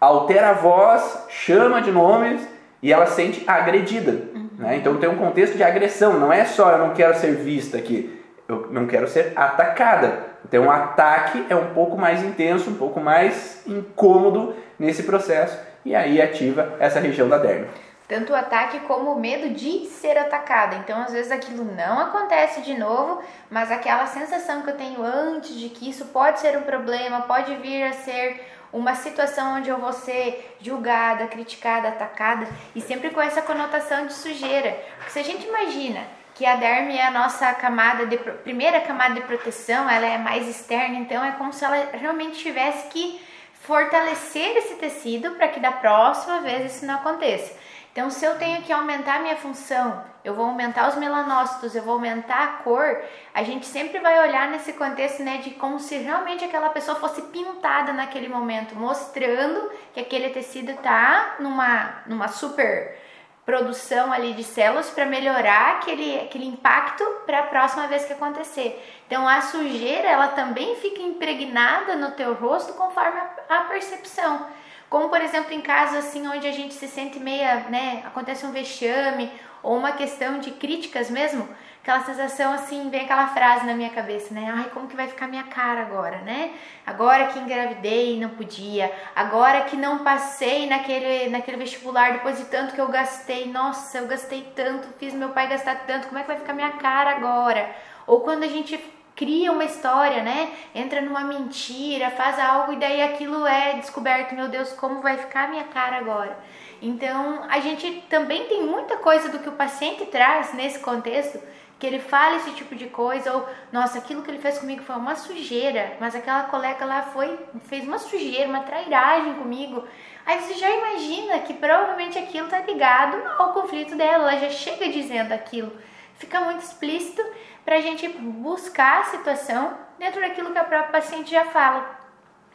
[0.00, 2.40] altera a voz, chama de nomes
[2.80, 4.28] e ela se sente agredida.
[4.58, 4.76] Né?
[4.76, 8.22] Então tem um contexto de agressão, não é só eu não quero ser vista aqui,
[8.48, 10.34] eu não quero ser atacada.
[10.46, 15.94] Então, o ataque é um pouco mais intenso, um pouco mais incômodo nesse processo e
[15.94, 17.66] aí ativa essa região da derme.
[18.06, 20.76] Tanto o ataque como o medo de ser atacada.
[20.76, 25.58] Então, às vezes aquilo não acontece de novo, mas aquela sensação que eu tenho antes
[25.58, 28.42] de que isso pode ser um problema, pode vir a ser
[28.74, 34.12] uma situação onde eu vou ser julgada, criticada, atacada, e sempre com essa conotação de
[34.12, 34.76] sujeira.
[34.96, 36.00] Porque se a gente imagina
[36.34, 40.48] que a derme é a nossa camada de primeira camada de proteção, ela é mais
[40.48, 43.24] externa, então é como se ela realmente tivesse que
[43.62, 47.54] fortalecer esse tecido para que da próxima vez isso não aconteça.
[47.94, 51.94] Então, se eu tenho que aumentar minha função, eu vou aumentar os melanócitos, eu vou
[51.94, 53.00] aumentar a cor,
[53.32, 57.22] a gente sempre vai olhar nesse contexto, né, de como se realmente aquela pessoa fosse
[57.22, 62.98] pintada naquele momento, mostrando que aquele tecido tá numa, numa super
[63.46, 68.84] produção ali de células para melhorar aquele, aquele impacto para a próxima vez que acontecer.
[69.06, 74.48] Então a sujeira ela também fica impregnada no teu rosto conforme a, a percepção.
[74.94, 78.52] Como por exemplo em casos assim onde a gente se sente meia, né, acontece um
[78.52, 79.28] vexame
[79.60, 81.48] ou uma questão de críticas mesmo,
[81.82, 84.52] aquela sensação assim, vem aquela frase na minha cabeça, né?
[84.54, 86.52] Ai, como que vai ficar minha cara agora, né?
[86.86, 92.44] Agora que engravidei e não podia, agora que não passei naquele, naquele vestibular depois de
[92.44, 96.22] tanto que eu gastei, nossa, eu gastei tanto, fiz meu pai gastar tanto, como é
[96.22, 97.68] que vai ficar minha cara agora?
[98.06, 98.78] Ou quando a gente
[99.14, 100.52] cria uma história, né?
[100.74, 105.48] Entra numa mentira, faz algo e daí aquilo é descoberto, meu Deus, como vai ficar
[105.48, 106.36] minha cara agora?
[106.82, 111.40] Então, a gente também tem muita coisa do que o paciente traz nesse contexto
[111.78, 114.96] que ele fala esse tipo de coisa, ou nossa, aquilo que ele fez comigo foi
[114.96, 119.84] uma sujeira, mas aquela colega lá foi, fez uma sujeira, uma trairagem comigo.
[120.24, 124.88] Aí você já imagina que provavelmente aquilo tá ligado ao conflito dela, ela já chega
[124.88, 125.72] dizendo aquilo.
[126.18, 127.22] Fica muito explícito
[127.64, 132.04] para a gente buscar a situação dentro daquilo que a própria paciente já fala.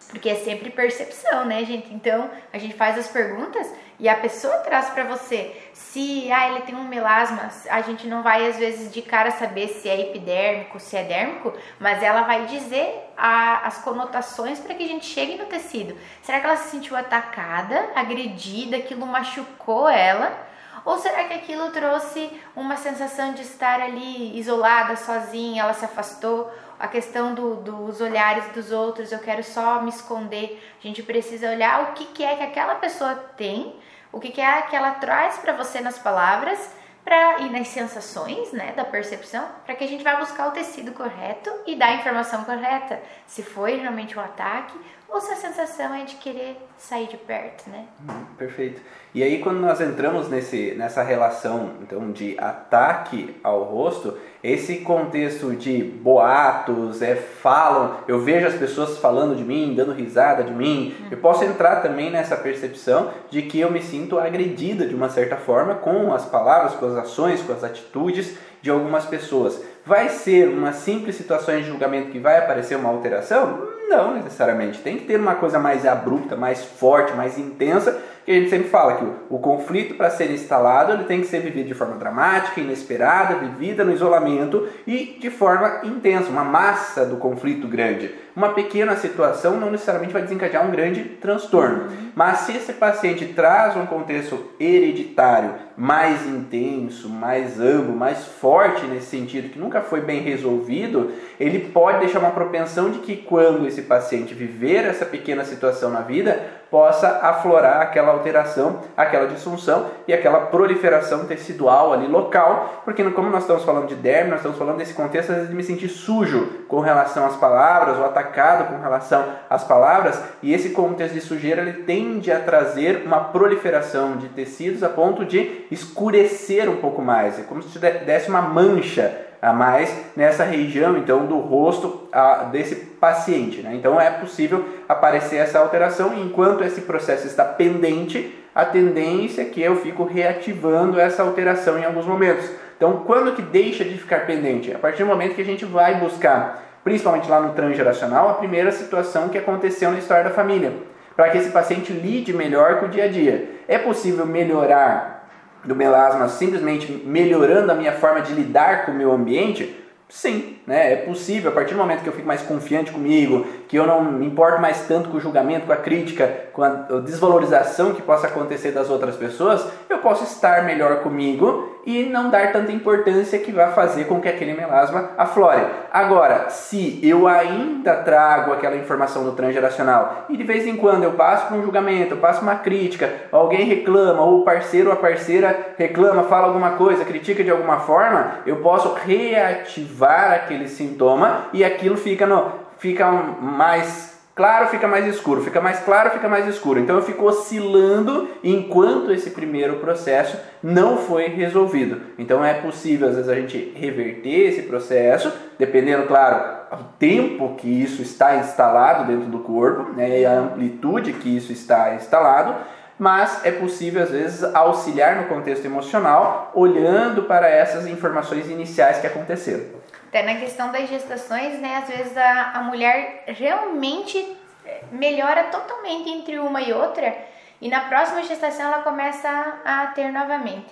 [0.08, 1.94] Porque é sempre percepção, né, gente?
[1.94, 5.56] Então, a gente faz as perguntas e a pessoa traz para você.
[5.74, 9.68] Se ah, ele tem um melasma, a gente não vai às vezes de cara saber
[9.68, 14.84] se é epidérmico, se é dérmico, mas ela vai dizer a, as conotações para que
[14.84, 15.96] a gente chegue no tecido.
[16.24, 20.49] Será que ela se sentiu atacada, agredida, aquilo machucou ela?
[20.86, 26.52] Ou será que aquilo trouxe uma sensação de estar ali isolada, sozinha, ela se afastou?
[26.80, 30.64] A questão do, dos olhares dos outros, eu quero só me esconder.
[30.80, 33.76] A gente precisa olhar o que, que é que aquela pessoa tem,
[34.12, 36.72] o que, que é que ela traz para você nas palavras
[37.04, 40.92] pra, e nas sensações né, da percepção, para que a gente vá buscar o tecido
[40.92, 43.02] correto e dar a informação correta.
[43.28, 44.78] Se foi realmente um ataque
[45.12, 47.86] ou se a sensação é de querer sair de perto, né?
[48.02, 48.82] Hum, perfeito.
[49.14, 55.56] E aí quando nós entramos nesse, nessa relação então de ataque ao rosto, esse contexto
[55.56, 60.96] de boatos, é, falam, eu vejo as pessoas falando de mim, dando risada de mim,
[61.10, 65.36] eu posso entrar também nessa percepção de que eu me sinto agredida de uma certa
[65.36, 69.62] forma com as palavras, com as ações, com as atitudes de algumas pessoas.
[69.86, 73.79] Vai ser uma simples situação de julgamento que vai aparecer uma alteração?
[73.90, 74.80] Não necessariamente.
[74.80, 78.00] Tem que ter uma coisa mais abrupta, mais forte, mais intensa,
[78.30, 81.26] que a gente sempre fala que o, o conflito para ser instalado ele tem que
[81.26, 87.08] ser vivido de forma dramática, inesperada, vivida no isolamento e de forma intensa, uma massa
[87.08, 88.14] do conflito grande.
[88.36, 91.88] Uma pequena situação não necessariamente vai desencadear um grande transtorno.
[92.16, 99.08] Mas se esse paciente traz um contexto hereditário mais intenso, mais amplo, mais forte nesse
[99.08, 103.82] sentido, que nunca foi bem resolvido, ele pode deixar uma propensão de que quando esse
[103.82, 110.42] paciente viver essa pequena situação na vida, possa aflorar aquela alteração, aquela disfunção e aquela
[110.42, 114.94] proliferação tecidual ali local, porque como nós estamos falando de derme, nós estamos falando desse
[114.94, 120.22] contexto de me sentir sujo com relação às palavras ou atacado com relação às palavras,
[120.44, 125.26] e esse contexto de sujeira ele tende a trazer uma proliferação de tecidos a ponto
[125.26, 131.26] de escurecer um pouco mais, é como se desse uma mancha mais nessa região então
[131.26, 132.10] do rosto
[132.52, 133.62] desse paciente.
[133.62, 133.76] Né?
[133.76, 139.46] Então é possível aparecer essa alteração e enquanto esse processo está pendente, a tendência é
[139.46, 142.50] que eu fico reativando essa alteração em alguns momentos.
[142.76, 144.74] Então quando que deixa de ficar pendente?
[144.74, 148.72] A partir do momento que a gente vai buscar, principalmente lá no transgeracional, a primeira
[148.72, 150.74] situação que aconteceu na história da família,
[151.16, 153.50] para que esse paciente lide melhor com o dia a dia.
[153.68, 155.19] É possível melhorar
[155.64, 159.76] do melasma simplesmente melhorando a minha forma de lidar com o meu ambiente?
[160.08, 160.94] Sim, né?
[160.94, 164.04] É possível, a partir do momento que eu fico mais confiante comigo, que eu não
[164.04, 166.70] me importo mais tanto com o julgamento, com a crítica, com a
[167.04, 172.52] desvalorização que possa acontecer das outras pessoas, eu posso estar melhor comigo e não dar
[172.52, 175.66] tanta importância que vai fazer com que aquele melasma aflore.
[175.92, 181.14] Agora, se eu ainda trago aquela informação do transgeracional e de vez em quando eu
[181.14, 184.98] passo por um julgamento, eu passo uma crítica, alguém reclama, ou o parceiro ou a
[184.98, 191.64] parceira reclama, fala alguma coisa, critica de alguma forma, eu posso reativar aquele sintoma e
[191.64, 196.80] aquilo fica, no, fica mais claro, fica mais escuro, fica mais claro, fica mais escuro.
[196.80, 202.02] Então eu fico oscilando enquanto esse primeiro processo não foi resolvido.
[202.18, 207.68] Então é possível às vezes a gente reverter esse processo, dependendo, claro, do tempo que
[207.68, 212.56] isso está instalado dentro do corpo, né, e a amplitude que isso está instalado,
[212.98, 219.08] mas é possível às vezes auxiliar no contexto emocional, olhando para essas informações iniciais que
[219.08, 219.79] aconteceram.
[220.10, 224.18] Até na questão das gestações, né, às vezes a, a mulher realmente
[224.66, 227.16] eh, melhora totalmente entre uma e outra,
[227.62, 229.30] e na próxima gestação ela começa
[229.64, 230.68] a, a ter novamente.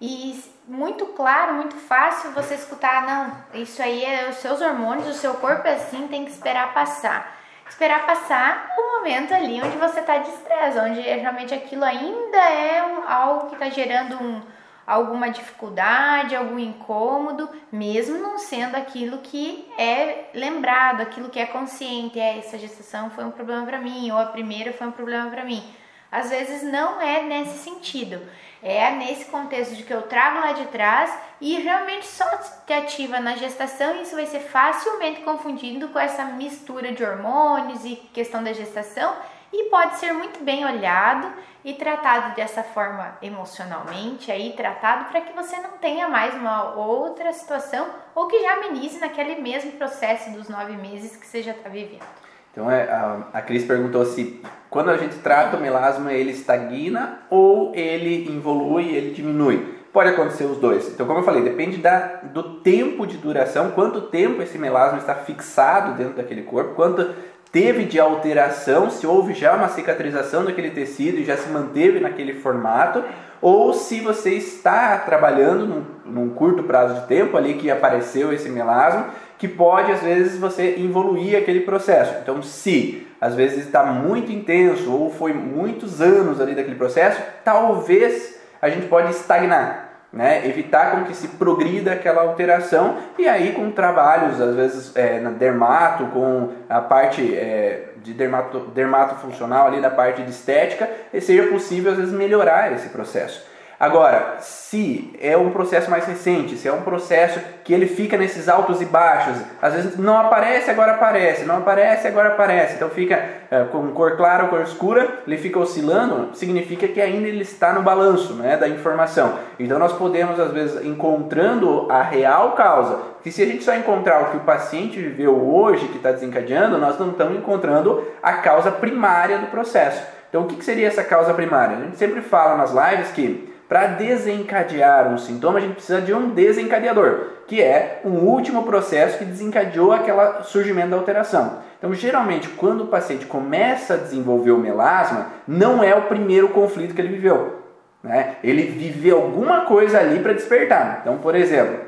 [0.00, 5.14] E muito claro, muito fácil você escutar, não, isso aí é os seus hormônios, o
[5.14, 7.38] seu corpo é assim, tem que esperar passar.
[7.68, 12.82] Esperar passar o momento ali onde você está de estresse, onde realmente aquilo ainda é
[12.82, 14.42] um, algo que está gerando um,
[14.90, 22.18] alguma dificuldade, algum incômodo, mesmo não sendo aquilo que é lembrado, aquilo que é consciente.
[22.18, 25.44] É, essa gestação foi um problema para mim, ou a primeira foi um problema para
[25.44, 25.62] mim.
[26.10, 28.20] Às vezes não é nesse sentido.
[28.60, 32.26] É nesse contexto de que eu trago lá de trás e realmente só
[32.66, 37.84] te ativa na gestação, e isso vai ser facilmente confundido com essa mistura de hormônios
[37.84, 39.14] e questão da gestação
[39.52, 41.32] e pode ser muito bem olhado
[41.64, 47.32] e tratado dessa forma emocionalmente, aí tratado para que você não tenha mais uma outra
[47.32, 51.68] situação ou que já amenize naquele mesmo processo dos nove meses que você já está
[51.68, 52.04] vivendo.
[52.52, 57.20] Então é, a, a Cris perguntou se quando a gente trata o melasma ele estagna
[57.28, 59.80] ou ele evolui, ele diminui.
[59.92, 60.88] Pode acontecer os dois.
[60.88, 65.16] Então, como eu falei, depende da, do tempo de duração, quanto tempo esse melasma está
[65.16, 67.12] fixado dentro daquele corpo, quanto
[67.52, 72.34] teve de alteração, se houve já uma cicatrização daquele tecido e já se manteve naquele
[72.34, 73.02] formato,
[73.42, 78.48] ou se você está trabalhando num, num, curto prazo de tempo ali que apareceu esse
[78.48, 82.14] melasma, que pode às vezes você evoluir aquele processo.
[82.22, 88.38] Então, se às vezes está muito intenso ou foi muitos anos ali daquele processo, talvez
[88.60, 90.46] a gente pode estagnar né?
[90.46, 95.30] evitar com que se progrida aquela alteração e aí com trabalhos, às vezes é, na
[95.30, 100.88] dermato, com a parte é, de dermato, dermato funcional ali da parte de estética,
[101.20, 103.48] seja possível às vezes melhorar esse processo.
[103.80, 108.46] Agora, se é um processo mais recente, se é um processo que ele fica nesses
[108.46, 113.18] altos e baixos, às vezes não aparece, agora aparece, não aparece, agora aparece, então fica
[113.50, 117.72] é, com cor clara ou cor escura, ele fica oscilando, significa que ainda ele está
[117.72, 119.38] no balanço né, da informação.
[119.58, 124.24] Então nós podemos, às vezes, encontrando a real causa, que se a gente só encontrar
[124.24, 128.70] o que o paciente viveu hoje, que está desencadeando, nós não estamos encontrando a causa
[128.70, 130.02] primária do processo.
[130.28, 131.78] Então, o que seria essa causa primária?
[131.78, 136.12] A gente sempre fala nas lives que para desencadear um sintoma, a gente precisa de
[136.12, 141.60] um desencadeador, que é um último processo que desencadeou aquele surgimento da alteração.
[141.78, 146.96] Então, geralmente, quando o paciente começa a desenvolver o melasma, não é o primeiro conflito
[146.96, 147.60] que ele viveu.
[148.02, 148.38] Né?
[148.42, 150.98] Ele viveu alguma coisa ali para despertar.
[151.02, 151.78] Então, por exemplo,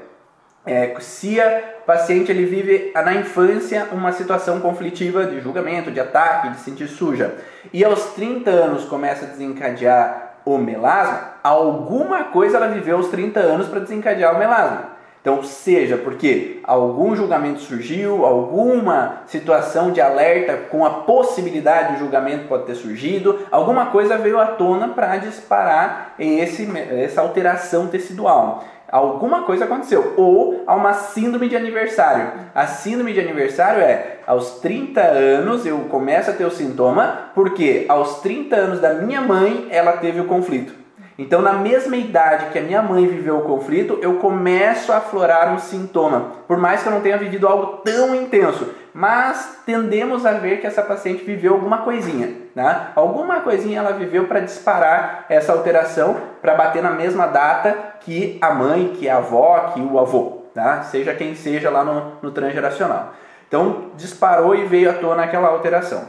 [0.65, 6.51] é, se o paciente ele vive na infância uma situação conflitiva de julgamento, de ataque,
[6.51, 7.35] de sentir suja,
[7.73, 13.41] e aos 30 anos começa a desencadear o melasma, alguma coisa ela viveu aos 30
[13.41, 14.93] anos para desencadear o melasma.
[15.23, 22.49] Então, seja porque algum julgamento surgiu, alguma situação de alerta com a possibilidade de julgamento
[22.49, 29.43] pode ter surgido, alguma coisa veio à tona para disparar esse, essa alteração tecidual alguma
[29.43, 30.15] coisa aconteceu.
[30.17, 32.31] Ou há uma síndrome de aniversário.
[32.55, 37.87] A síndrome de aniversário é aos 30 anos eu começo a ter o sintoma, porque
[37.89, 40.83] aos 30 anos da minha mãe ela teve o conflito.
[41.19, 45.53] Então, na mesma idade que a minha mãe viveu o conflito, eu começo a aflorar
[45.55, 48.67] um sintoma, por mais que eu não tenha vivido algo tão intenso.
[48.95, 52.89] Mas tendemos a ver que essa paciente viveu alguma coisinha, né?
[52.95, 58.53] Alguma coisinha ela viveu para disparar essa alteração, para bater na mesma data que a
[58.53, 60.83] mãe, que a avó, que o avô, tá?
[60.83, 63.15] Seja quem seja lá no, no transgeracional.
[63.49, 66.07] Então, disparou e veio à tona aquela alteração.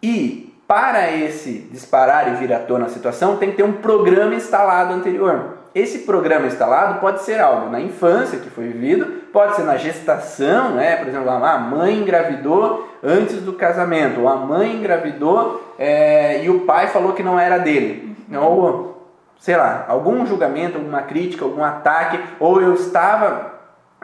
[0.00, 4.34] E para esse disparar e vir à tona a situação, tem que ter um programa
[4.34, 5.58] instalado anterior.
[5.74, 10.70] Esse programa instalado pode ser algo na infância que foi vivido, pode ser na gestação,
[10.70, 10.96] né?
[10.96, 16.60] por exemplo, a mãe engravidou antes do casamento, ou a mãe engravidou é, e o
[16.60, 22.18] pai falou que não era dele, ou sei lá, algum julgamento, alguma crítica, algum ataque,
[22.40, 23.51] ou eu estava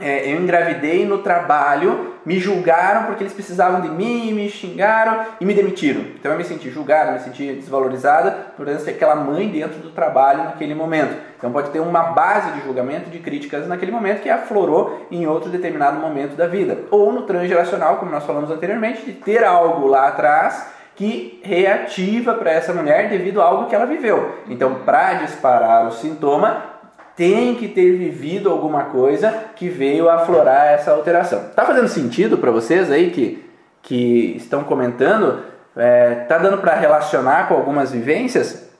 [0.01, 5.45] é, eu engravidei no trabalho, me julgaram porque eles precisavam de mim, me xingaram e
[5.45, 6.03] me demitiram.
[6.19, 10.45] Então eu me senti julgada, me senti desvalorizada por ser aquela mãe dentro do trabalho
[10.45, 11.17] naquele momento.
[11.37, 15.51] Então pode ter uma base de julgamento, de críticas naquele momento que aflorou em outro
[15.51, 16.79] determinado momento da vida.
[16.91, 22.51] Ou no transgeracional, como nós falamos anteriormente, de ter algo lá atrás que reativa para
[22.51, 24.35] essa mulher devido a algo que ela viveu.
[24.49, 26.78] Então, para disparar o sintoma,
[27.19, 31.49] tem que ter vivido alguma coisa que veio aflorar essa alteração.
[31.49, 33.45] Tá fazendo sentido para vocês aí que,
[33.83, 35.43] que estão comentando?
[35.77, 38.71] É, tá dando para relacionar com algumas vivências?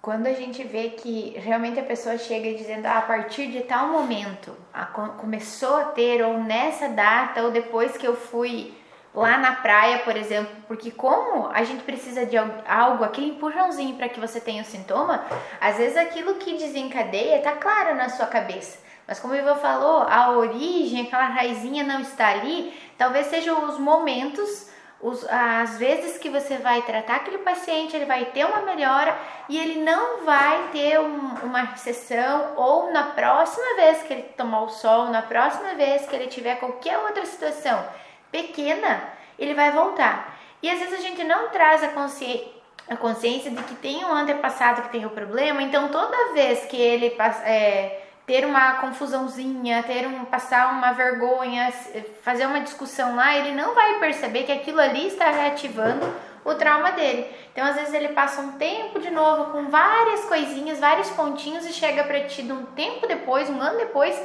[0.00, 3.88] Quando a gente vê que realmente a pessoa chega dizendo ah, a partir de tal
[3.88, 8.72] momento a, começou a ter ou nessa data ou depois que eu fui
[9.14, 14.08] lá na praia, por exemplo, porque como a gente precisa de algo, aquele empurrãozinho para
[14.08, 15.24] que você tenha o sintoma,
[15.60, 18.78] às vezes aquilo que desencadeia tá claro na sua cabeça.
[19.06, 23.78] Mas como o Ivan falou, a origem, aquela raizinha não está ali, talvez sejam os
[23.78, 24.68] momentos,
[25.00, 29.16] os, as vezes que você vai tratar aquele paciente, ele vai ter uma melhora
[29.48, 34.64] e ele não vai ter um, uma recessão ou na próxima vez que ele tomar
[34.64, 37.82] o sol, na próxima vez que ele tiver qualquer outra situação
[38.30, 39.02] pequena,
[39.38, 40.38] ele vai voltar.
[40.62, 42.46] E às vezes a gente não traz a consciência,
[42.88, 46.76] a consciência de que tem um antepassado que tem o problema, então toda vez que
[46.76, 47.14] ele
[47.44, 51.72] é, ter uma confusãozinha, ter um passar uma vergonha,
[52.22, 56.06] fazer uma discussão lá, ele não vai perceber que aquilo ali está reativando
[56.44, 57.26] o trauma dele.
[57.52, 61.72] Então às vezes ele passa um tempo de novo com várias coisinhas, vários pontinhos e
[61.72, 64.20] chega para ti um tempo depois, um ano depois,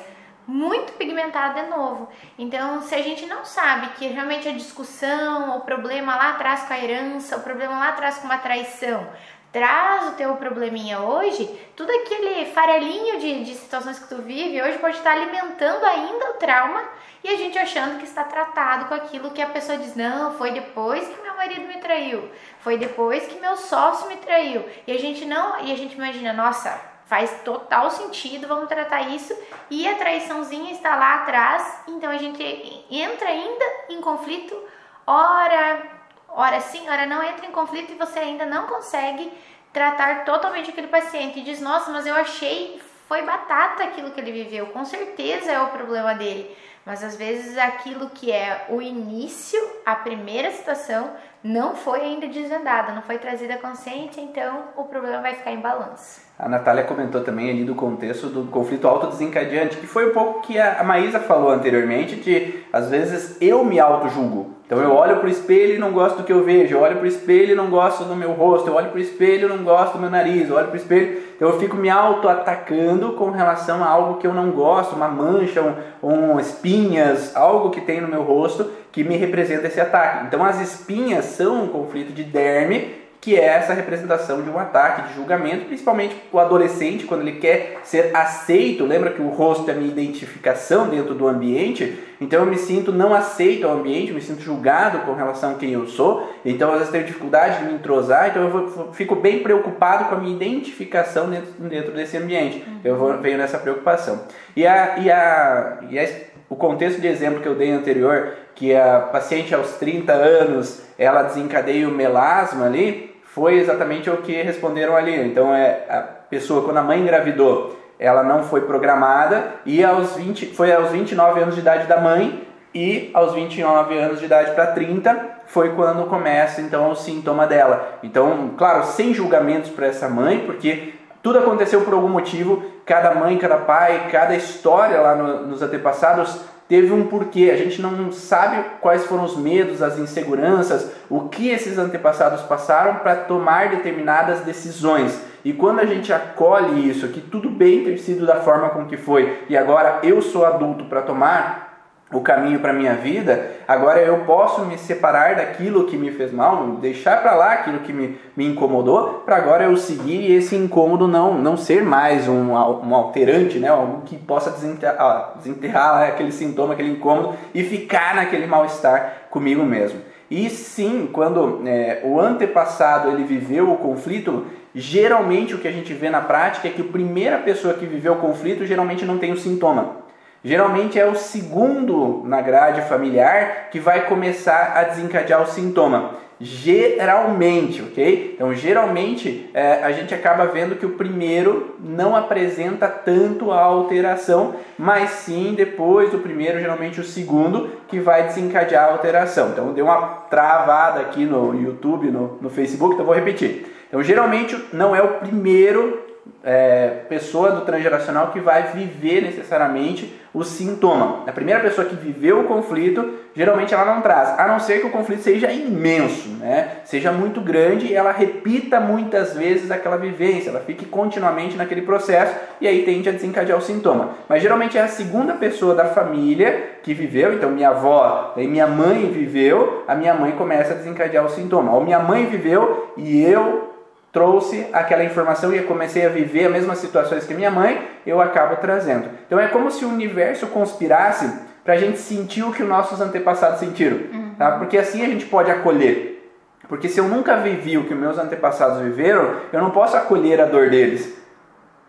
[0.48, 2.10] muito pigmentado de novo.
[2.38, 6.74] Então, se a gente não sabe que realmente a discussão, o problema lá atrás com
[6.74, 9.08] a herança, o problema lá atrás com uma traição,
[9.52, 14.80] traz o teu probleminha hoje, tudo aquele farelinho de, de situações que tu vive hoje
[14.80, 16.84] pode estar alimentando ainda o trauma
[17.24, 20.52] e a gente achando que está tratado com aquilo que a pessoa diz, não, foi
[20.52, 22.30] depois que meu marido me traiu,
[22.60, 24.66] foi depois que meu sócio me traiu.
[24.88, 29.38] E a gente não, e a gente imagina, nossa, faz total sentido, vamos tratar isso.
[29.70, 32.42] E a traiçãozinha está lá atrás, então a gente
[32.90, 34.60] entra ainda em conflito,
[35.06, 35.84] ora,
[36.28, 39.32] ora sim, ora não, entra em conflito e você ainda não consegue
[39.72, 41.38] tratar totalmente aquele paciente.
[41.38, 45.62] E diz, nossa, mas eu achei, foi batata aquilo que ele viveu, com certeza é
[45.62, 46.58] o problema dele.
[46.84, 52.92] Mas às vezes aquilo que é o início, a primeira situação, não foi ainda desvendada,
[52.92, 56.23] não foi trazida à consciência, então o problema vai ficar em balanço.
[56.38, 60.60] A Natália comentou também ali do contexto do conflito autodesencadeante, que foi um pouco que
[60.60, 64.52] a Maísa falou anteriormente, de às vezes eu me auto-julgo.
[64.66, 66.96] Então eu olho para o espelho e não gosto do que eu vejo, eu olho
[66.96, 69.50] para o espelho e não gosto do meu rosto, eu olho para o espelho e
[69.50, 73.12] não gosto do meu nariz, eu olho para o espelho, então eu fico me auto-atacando
[73.12, 75.62] com relação a algo que eu não gosto, uma mancha,
[76.02, 80.26] um, um espinhas, algo que tem no meu rosto que me representa esse ataque.
[80.26, 85.08] Então as espinhas são um conflito de derme que é essa representação de um ataque,
[85.08, 89.74] de julgamento, principalmente o adolescente, quando ele quer ser aceito, lembra que o rosto é
[89.74, 94.20] a minha identificação dentro do ambiente, então eu me sinto não aceito ao ambiente, me
[94.20, 97.76] sinto julgado com relação a quem eu sou, então às vezes tenho dificuldade de me
[97.76, 102.98] entrosar, então eu fico bem preocupado com a minha identificação dentro, dentro desse ambiente, eu
[102.98, 104.24] vou, venho nessa preocupação.
[104.54, 106.10] E, a, e, a, e a,
[106.50, 111.24] o contexto de exemplo que eu dei anterior, que a paciente aos 30 anos, ela
[111.24, 115.16] desencadeia o melasma ali, foi exatamente o que responderam ali.
[115.28, 120.48] Então é a pessoa quando a mãe engravidou, ela não foi programada e aos 20,
[120.48, 124.68] foi aos 29 anos de idade da mãe e aos 29 anos de idade para
[124.68, 128.00] 30 foi quando começa então o sintoma dela.
[128.04, 133.38] Então, claro, sem julgamentos para essa mãe, porque tudo aconteceu por algum motivo, cada mãe,
[133.38, 136.40] cada pai, cada história lá no, nos antepassados
[136.74, 137.52] teve um porquê.
[137.54, 142.96] A gente não sabe quais foram os medos, as inseguranças, o que esses antepassados passaram
[142.96, 145.22] para tomar determinadas decisões.
[145.46, 148.98] E quando a gente acolhe isso, que tudo bem ter sido da forma com que
[148.98, 151.73] foi, e agora eu sou adulto para tomar
[152.14, 156.66] o caminho para minha vida, agora eu posso me separar daquilo que me fez mal,
[156.82, 161.08] deixar para lá aquilo que me, me incomodou, para agora eu seguir e esse incômodo
[161.08, 163.70] não, não ser mais um, um alterante, né?
[163.70, 170.00] algo que possa desenterrar, desenterrar aquele sintoma, aquele incômodo e ficar naquele mal-estar comigo mesmo.
[170.30, 175.94] E sim, quando é, o antepassado ele viveu o conflito, geralmente o que a gente
[175.94, 179.32] vê na prática é que a primeira pessoa que viveu o conflito geralmente não tem
[179.32, 180.03] o sintoma.
[180.44, 186.22] Geralmente é o segundo na grade familiar que vai começar a desencadear o sintoma.
[186.42, 188.34] geralmente, ok?
[188.36, 194.56] Então, geralmente é, a gente acaba vendo que o primeiro não apresenta tanto a alteração,
[194.78, 199.52] mas sim depois do primeiro, geralmente o segundo, que vai desencadear a alteração.
[199.52, 203.66] Então, deu uma travada aqui no YouTube, no, no Facebook, então vou repetir.
[203.88, 206.03] Então, geralmente não é o primeiro
[206.44, 211.24] é, pessoa do transgeracional que vai viver necessariamente o sintoma.
[211.28, 214.88] A primeira pessoa que viveu o conflito, geralmente ela não traz, a não ser que
[214.88, 216.78] o conflito seja imenso, né?
[216.86, 222.36] seja muito grande e ela repita muitas vezes aquela vivência, ela fique continuamente naquele processo
[222.60, 224.10] e aí tende a desencadear o sintoma.
[224.28, 228.66] Mas geralmente é a segunda pessoa da família que viveu, então minha avó e minha
[228.66, 231.74] mãe viveu, a minha mãe começa a desencadear o sintoma.
[231.74, 233.73] Ou minha mãe viveu e eu
[234.14, 238.22] trouxe aquela informação e eu comecei a viver as mesmas situações que minha mãe, eu
[238.22, 239.10] acabo trazendo.
[239.26, 241.28] Então é como se o universo conspirasse
[241.66, 244.36] para a gente sentir o que os nossos antepassados sentiram, uhum.
[244.38, 244.52] tá?
[244.60, 246.32] Porque assim a gente pode acolher.
[246.70, 250.46] Porque se eu nunca vivi o que meus antepassados viveram, eu não posso acolher a
[250.46, 251.18] dor deles,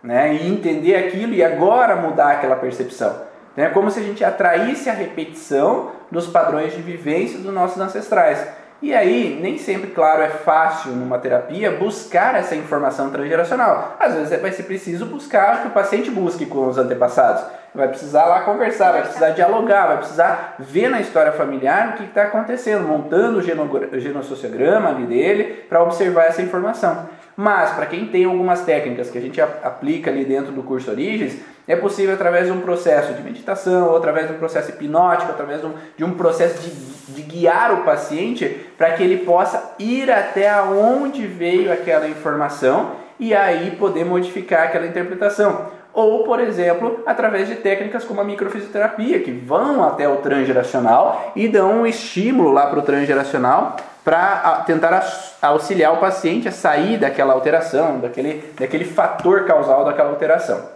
[0.03, 0.35] né?
[0.35, 3.15] E entender aquilo e agora mudar aquela percepção.
[3.57, 8.45] É como se a gente atraísse a repetição dos padrões de vivência dos nossos ancestrais.
[8.85, 13.97] E aí, nem sempre, claro, é fácil numa terapia buscar essa informação transgeracional.
[13.99, 17.47] Às vezes vai ser preciso buscar que o paciente busque com os antepassados.
[17.75, 22.05] Vai precisar lá conversar, vai precisar dialogar, vai precisar ver na história familiar o que
[22.05, 27.09] está acontecendo, montando o genossociograma ali dele para observar essa informação.
[27.37, 31.37] Mas, para quem tem algumas técnicas que a gente aplica ali dentro do curso Origens,
[31.67, 35.61] é possível através de um processo de meditação, ou através de um processo hipnótico, através
[35.61, 36.71] de um, de um processo de,
[37.15, 43.35] de guiar o paciente para que ele possa ir até onde veio aquela informação e
[43.35, 45.73] aí poder modificar aquela interpretação.
[45.93, 51.49] Ou, por exemplo, através de técnicas como a microfisioterapia, que vão até o transgeracional e
[51.49, 55.03] dão um estímulo lá para o transgeracional para tentar
[55.41, 60.75] auxiliar o paciente a sair daquela alteração, daquele, daquele fator causal daquela alteração.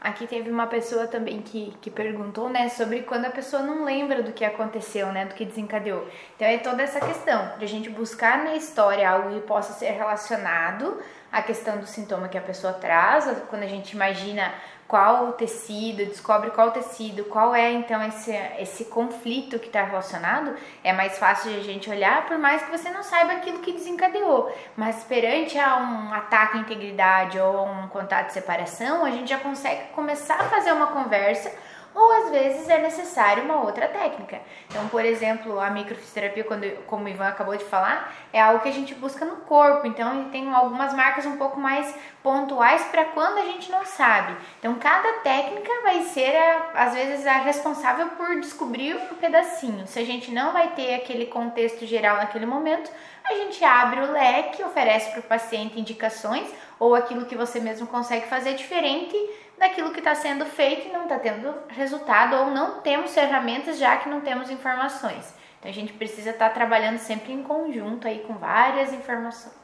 [0.00, 4.22] Aqui teve uma pessoa também que, que perguntou, né, sobre quando a pessoa não lembra
[4.22, 6.06] do que aconteceu, né, do que desencadeou.
[6.36, 9.90] Então é toda essa questão de a gente buscar na história algo que possa ser
[9.90, 11.00] relacionado
[11.32, 14.52] à questão do sintoma que a pessoa traz, quando a gente imagina
[14.86, 19.82] qual o tecido, descobre qual o tecido, qual é então esse, esse conflito que está
[19.82, 23.58] relacionado, é mais fácil de a gente olhar, por mais que você não saiba aquilo
[23.58, 24.52] que desencadeou.
[24.76, 29.38] Mas perante a um ataque à integridade ou um contato de separação, a gente já
[29.38, 31.52] consegue começar a fazer uma conversa
[31.96, 34.38] ou às vezes é necessário uma outra técnica.
[34.68, 38.68] Então, por exemplo, a microfisioterapia, quando, como o Ivan acabou de falar, é algo que
[38.68, 39.86] a gente busca no corpo.
[39.86, 44.36] Então, tem algumas marcas um pouco mais pontuais para quando a gente não sabe.
[44.58, 46.36] Então, cada técnica vai ser,
[46.74, 49.86] às vezes, a responsável por descobrir um pedacinho.
[49.86, 52.90] Se a gente não vai ter aquele contexto geral naquele momento,
[53.24, 56.46] a gente abre o leque, oferece para o paciente indicações
[56.78, 59.16] ou aquilo que você mesmo consegue fazer diferente
[59.58, 63.96] daquilo que está sendo feito e não está tendo resultado ou não temos ferramentas já
[63.96, 65.34] que não temos informações.
[65.58, 69.54] Então a gente precisa estar tá trabalhando sempre em conjunto aí com várias informações.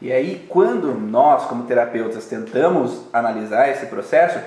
[0.00, 4.38] E aí quando nós como terapeutas tentamos analisar esse processo,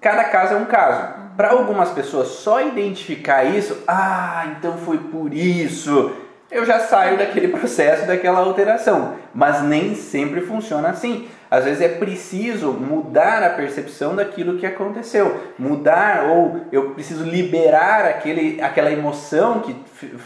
[0.00, 1.20] cada caso é um caso.
[1.36, 7.48] Para algumas pessoas só identificar isso, ah, então foi por isso eu já saio daquele
[7.48, 9.14] processo, daquela alteração.
[9.32, 11.28] Mas nem sempre funciona assim.
[11.50, 18.04] Às vezes é preciso mudar a percepção daquilo que aconteceu, mudar ou eu preciso liberar
[18.04, 19.74] aquele, aquela emoção que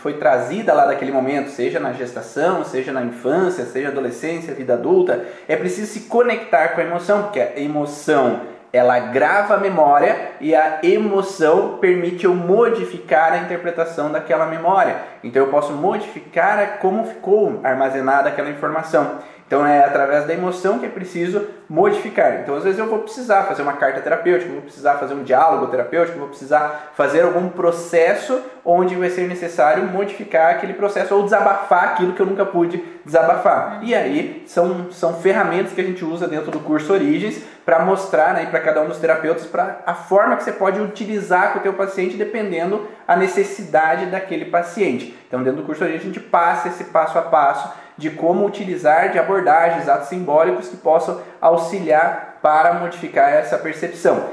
[0.02, 5.24] foi trazida lá daquele momento, seja na gestação, seja na infância, seja adolescência, vida adulta.
[5.48, 8.40] É preciso se conectar com a emoção, porque a emoção
[8.74, 14.96] ela grava a memória e a emoção permite eu modificar a interpretação daquela memória.
[15.22, 19.20] Então eu posso modificar como ficou armazenada aquela informação.
[19.46, 22.40] Então é através da emoção que é preciso modificar.
[22.40, 25.66] Então às vezes eu vou precisar fazer uma carta terapêutica, vou precisar fazer um diálogo
[25.66, 31.84] terapêutico, vou precisar fazer algum processo onde vai ser necessário modificar aquele processo ou desabafar
[31.90, 33.80] aquilo que eu nunca pude desabafar.
[33.82, 38.34] E aí são, são ferramentas que a gente usa dentro do curso Origens para mostrar
[38.34, 41.62] né, para cada um dos terapeutas para a forma que você pode utilizar com o
[41.62, 45.16] teu paciente dependendo a necessidade daquele paciente.
[45.28, 49.12] Então dentro do curso Origens a gente passa esse passo a passo de como utilizar
[49.12, 54.30] de abordagens, atos simbólicos que possam auxiliar para modificar essa percepção.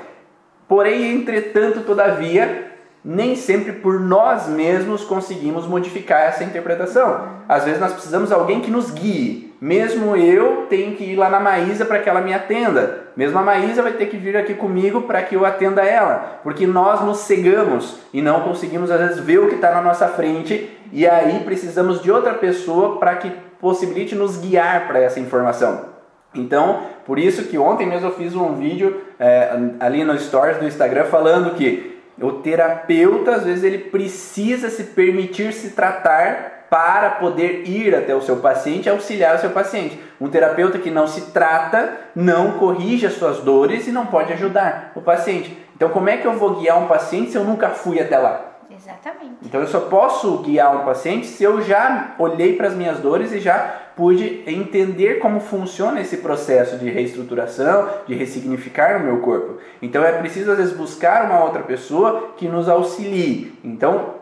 [0.67, 2.71] Porém, entretanto, todavia,
[3.03, 7.27] nem sempre por nós mesmos conseguimos modificar essa interpretação.
[7.47, 9.53] Às vezes nós precisamos de alguém que nos guie.
[9.59, 13.00] Mesmo eu tenho que ir lá na Maísa para que ela me atenda.
[13.15, 16.65] Mesmo a Maísa vai ter que vir aqui comigo para que eu atenda ela, porque
[16.65, 20.69] nós nos cegamos e não conseguimos às vezes ver o que está na nossa frente
[20.91, 25.91] e aí precisamos de outra pessoa para que possibilite nos guiar para essa informação.
[26.33, 30.65] Então, por isso que ontem mesmo eu fiz um vídeo é, ali no Stories do
[30.65, 37.67] Instagram falando que o terapeuta às vezes ele precisa se permitir se tratar para poder
[37.67, 39.99] ir até o seu paciente e auxiliar o seu paciente.
[40.21, 44.93] Um terapeuta que não se trata não corrige as suas dores e não pode ajudar
[44.95, 45.57] o paciente.
[45.75, 48.51] Então, como é que eu vou guiar um paciente se eu nunca fui até lá?
[48.73, 49.35] Exatamente.
[49.43, 53.33] Então eu só posso guiar um paciente se eu já olhei para as minhas dores
[53.33, 53.57] e já
[53.97, 59.57] pude entender como funciona esse processo de reestruturação, de ressignificar o meu corpo.
[59.81, 63.59] Então é preciso às vezes buscar uma outra pessoa que nos auxilie.
[63.61, 64.20] Então,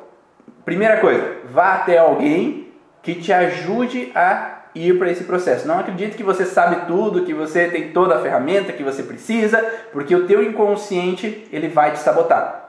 [0.66, 5.68] primeira coisa, vá até alguém que te ajude a ir para esse processo.
[5.68, 9.58] Não acredite que você sabe tudo, que você tem toda a ferramenta que você precisa,
[9.92, 12.60] porque o teu inconsciente ele vai te sabotar.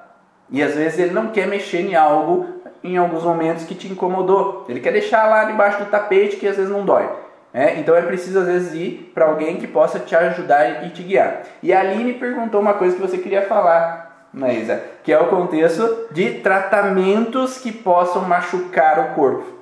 [0.51, 4.64] E às vezes ele não quer mexer em algo em alguns momentos que te incomodou.
[4.68, 7.09] Ele quer deixar lá debaixo do tapete que às vezes não dói.
[7.53, 11.03] É, então é preciso às vezes ir para alguém que possa te ajudar e te
[11.03, 11.43] guiar.
[11.62, 16.09] E a Aline perguntou uma coisa que você queria falar, Maísa, que é o contexto
[16.12, 19.61] de tratamentos que possam machucar o corpo.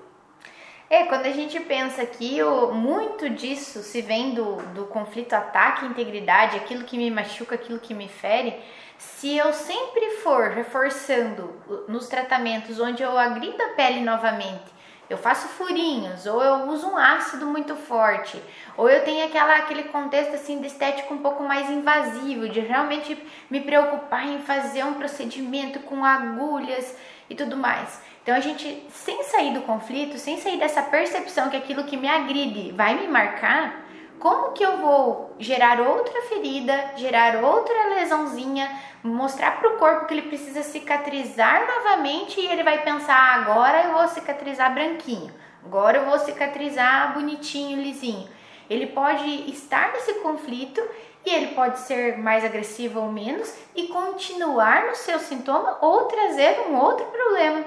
[0.91, 6.57] É, quando a gente pensa que o, muito disso se vem do, do conflito ataque-integridade,
[6.57, 8.57] aquilo que me machuca, aquilo que me fere,
[8.97, 11.53] se eu sempre for reforçando
[11.87, 14.78] nos tratamentos onde eu agrido a pele novamente,
[15.09, 18.41] eu faço furinhos, ou eu uso um ácido muito forte,
[18.77, 23.19] ou eu tenho aquela, aquele contexto assim de estético um pouco mais invasivo, de realmente
[23.49, 26.95] me preocupar em fazer um procedimento com agulhas
[27.31, 28.01] e tudo mais.
[28.23, 32.09] Então a gente, sem sair do conflito, sem sair dessa percepção que aquilo que me
[32.09, 33.88] agride vai me marcar,
[34.19, 38.71] como que eu vou gerar outra ferida, gerar outra lesãozinha,
[39.03, 43.93] mostrar para o corpo que ele precisa cicatrizar novamente e ele vai pensar: agora eu
[43.93, 45.33] vou cicatrizar branquinho,
[45.65, 48.29] agora eu vou cicatrizar bonitinho, lisinho.
[48.69, 50.83] Ele pode estar nesse conflito
[51.25, 56.61] e ele pode ser mais agressivo ou menos e continuar no seu sintoma ou trazer
[56.69, 57.65] um outro problema.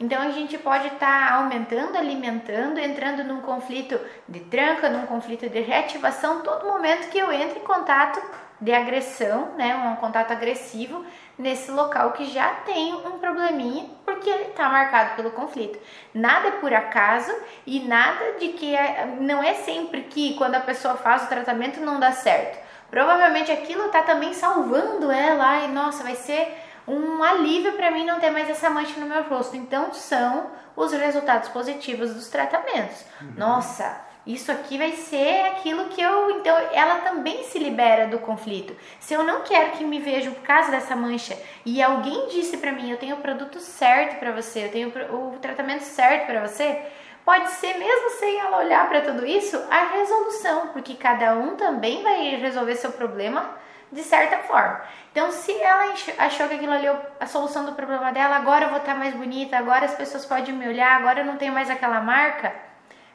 [0.00, 5.48] Então a gente pode estar tá aumentando, alimentando, entrando num conflito de tranca, num conflito
[5.48, 8.22] de reativação, todo momento que eu entre em contato
[8.60, 11.04] de agressão, né, um contato agressivo
[11.38, 15.78] nesse local que já tem um probleminha, porque ele está marcado pelo conflito.
[16.12, 17.32] Nada é por acaso
[17.64, 21.80] e nada de que é, não é sempre que quando a pessoa faz o tratamento
[21.80, 22.58] não dá certo.
[22.90, 28.18] Provavelmente aquilo está também salvando ela e nossa, vai ser um alívio para mim não
[28.18, 29.56] ter mais essa mancha no meu rosto.
[29.56, 33.04] Então são os resultados positivos dos tratamentos.
[33.20, 33.34] Uhum.
[33.36, 36.30] Nossa, isso aqui vai ser aquilo que eu.
[36.32, 38.76] Então, ela também se libera do conflito.
[39.00, 41.34] Se eu não quero que me vejam por causa dessa mancha
[41.64, 45.38] e alguém disse para mim, eu tenho o produto certo para você, eu tenho o
[45.40, 46.78] tratamento certo para você,
[47.24, 52.02] pode ser mesmo sem ela olhar para tudo isso a resolução, porque cada um também
[52.02, 53.56] vai resolver seu problema
[53.90, 54.80] de certa forma.
[55.10, 58.70] Então, se ela achou que aquilo ali é a solução do problema dela, agora eu
[58.70, 61.70] vou estar mais bonita, agora as pessoas podem me olhar, agora eu não tenho mais
[61.70, 62.54] aquela marca,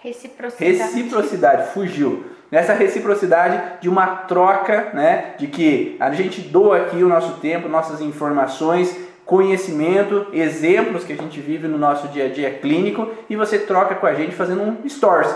[0.00, 0.64] reciprocidade.
[0.64, 2.37] Reciprocidade, fugiu.
[2.50, 7.68] Nessa reciprocidade de uma troca, né, de que a gente doa aqui o nosso tempo,
[7.68, 8.96] nossas informações,
[9.26, 13.94] conhecimento, exemplos que a gente vive no nosso dia a dia clínico e você troca
[13.94, 15.34] com a gente fazendo um stories.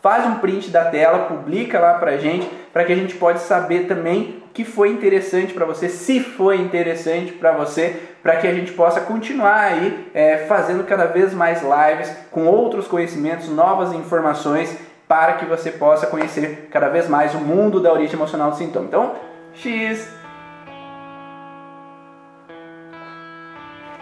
[0.00, 3.86] Faz um print da tela, publica lá pra gente, para que a gente pode saber
[3.86, 8.72] também que foi interessante para você, se foi interessante para você, para que a gente
[8.72, 14.78] possa continuar aí é, fazendo cada vez mais lives com outros conhecimentos, novas informações,
[15.14, 18.86] para que você possa conhecer cada vez mais o mundo da origem emocional do sintoma.
[18.86, 19.12] Então,
[19.54, 20.12] X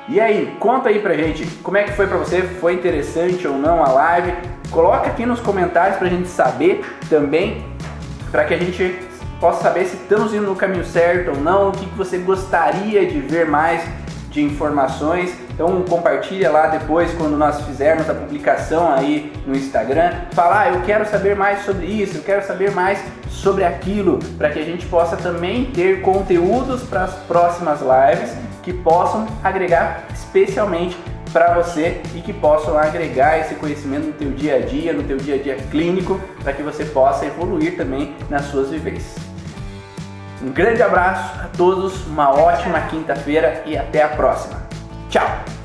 [0.08, 3.58] E aí, conta aí pra gente como é que foi pra você, foi interessante ou
[3.58, 4.32] não a live?
[4.70, 7.62] Coloca aqui nos comentários pra gente saber também,
[8.30, 8.98] para que a gente
[9.38, 13.20] possa saber se estamos indo no caminho certo ou não, o que você gostaria de
[13.20, 13.82] ver mais
[14.32, 15.32] de informações.
[15.50, 20.12] Então compartilha lá depois quando nós fizermos a publicação aí no Instagram.
[20.32, 24.50] Fala, ah, eu quero saber mais sobre isso, eu quero saber mais sobre aquilo, para
[24.50, 30.96] que a gente possa também ter conteúdos para as próximas lives que possam agregar especialmente
[31.32, 35.16] para você e que possam agregar esse conhecimento no teu dia a dia, no teu
[35.16, 39.31] dia a dia clínico, para que você possa evoluir também nas suas vivências.
[40.42, 44.60] Um grande abraço a todos, uma ótima quinta-feira e até a próxima.
[45.08, 45.61] Tchau!